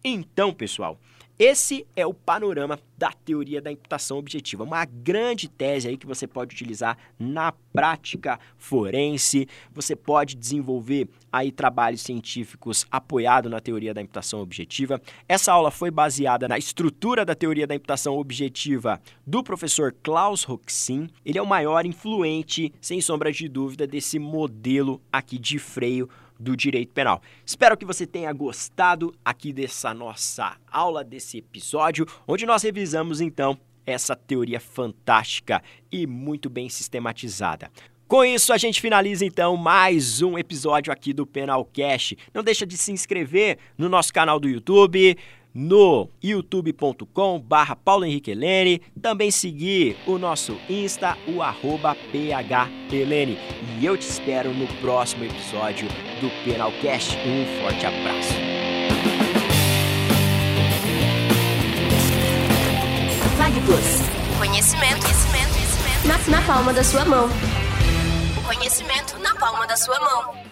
Então, 0.04 0.52
pessoal, 0.52 1.00
esse 1.38 1.86
é 1.94 2.04
o 2.04 2.12
panorama 2.12 2.80
da 2.96 3.12
teoria 3.12 3.62
da 3.62 3.70
imputação 3.70 4.18
objetiva, 4.18 4.64
uma 4.64 4.84
grande 4.84 5.48
tese 5.48 5.86
aí 5.86 5.96
que 5.96 6.06
você 6.06 6.26
pode 6.26 6.52
utilizar 6.52 6.98
na 7.16 7.52
prática 7.72 8.40
forense. 8.56 9.46
Você 9.72 9.94
pode 9.94 10.34
desenvolver 10.34 11.08
aí 11.30 11.52
trabalhos 11.52 12.00
científicos 12.00 12.84
apoiado 12.90 13.48
na 13.48 13.60
teoria 13.60 13.94
da 13.94 14.02
imputação 14.02 14.40
objetiva. 14.40 15.00
Essa 15.28 15.52
aula 15.52 15.70
foi 15.70 15.92
baseada 15.92 16.48
na 16.48 16.58
estrutura 16.58 17.24
da 17.24 17.36
teoria 17.36 17.68
da 17.68 17.74
imputação 17.74 18.18
objetiva 18.18 19.00
do 19.24 19.44
professor 19.44 19.94
Klaus 20.02 20.42
Roxin. 20.42 21.08
Ele 21.24 21.38
é 21.38 21.42
o 21.42 21.46
maior 21.46 21.86
influente, 21.86 22.72
sem 22.80 23.00
sombra 23.00 23.30
de 23.30 23.48
dúvida, 23.48 23.86
desse 23.86 24.18
modelo 24.18 25.00
aqui 25.12 25.38
de 25.38 25.60
freio 25.60 26.08
do 26.38 26.56
direito 26.56 26.92
penal. 26.92 27.20
Espero 27.44 27.76
que 27.76 27.84
você 27.84 28.06
tenha 28.06 28.32
gostado 28.32 29.14
aqui 29.24 29.52
dessa 29.52 29.92
nossa 29.92 30.56
aula, 30.70 31.02
desse 31.02 31.38
episódio, 31.38 32.06
onde 32.26 32.46
nós 32.46 32.62
revisamos 32.62 33.20
então 33.20 33.58
essa 33.84 34.14
teoria 34.14 34.60
fantástica 34.60 35.62
e 35.90 36.06
muito 36.06 36.50
bem 36.50 36.68
sistematizada. 36.68 37.70
Com 38.08 38.24
isso, 38.24 38.54
a 38.54 38.56
gente 38.56 38.80
finaliza 38.80 39.22
então 39.22 39.54
mais 39.54 40.22
um 40.22 40.38
episódio 40.38 40.90
aqui 40.90 41.12
do 41.12 41.26
Penalcast. 41.26 42.16
Não 42.32 42.42
deixa 42.42 42.64
de 42.64 42.74
se 42.74 42.90
inscrever 42.90 43.58
no 43.76 43.86
nosso 43.86 44.14
canal 44.14 44.40
do 44.40 44.48
YouTube, 44.48 45.14
no 45.58 46.08
youtube.com 46.22 47.40
barra 47.40 47.74
Paulo 47.74 48.04
Henrique 48.04 48.30
Helene, 48.30 48.80
também 49.02 49.28
seguir 49.28 49.96
o 50.06 50.16
nosso 50.16 50.56
Insta, 50.70 51.18
o 51.26 51.42
arroba 51.42 51.96
PHHelene. 52.12 53.36
E 53.80 53.84
eu 53.84 53.96
te 53.96 54.08
espero 54.08 54.54
no 54.54 54.68
próximo 54.80 55.24
episódio 55.24 55.88
do 56.20 56.30
Penalcast. 56.44 57.16
Um 57.16 57.60
forte 57.60 57.84
abraço. 57.84 58.34
Plus. 63.64 64.38
Conhecimento, 64.38 65.00
conhecimento, 65.02 65.52
conhecimento. 65.52 66.06
Na, 66.06 66.38
na 66.38 66.46
palma 66.46 66.72
da 66.72 66.84
sua 66.84 67.04
mão. 67.04 67.28
O 68.36 68.42
conhecimento 68.46 69.18
na 69.18 69.34
palma 69.34 69.66
da 69.66 69.76
sua 69.76 69.98
mão. 69.98 70.47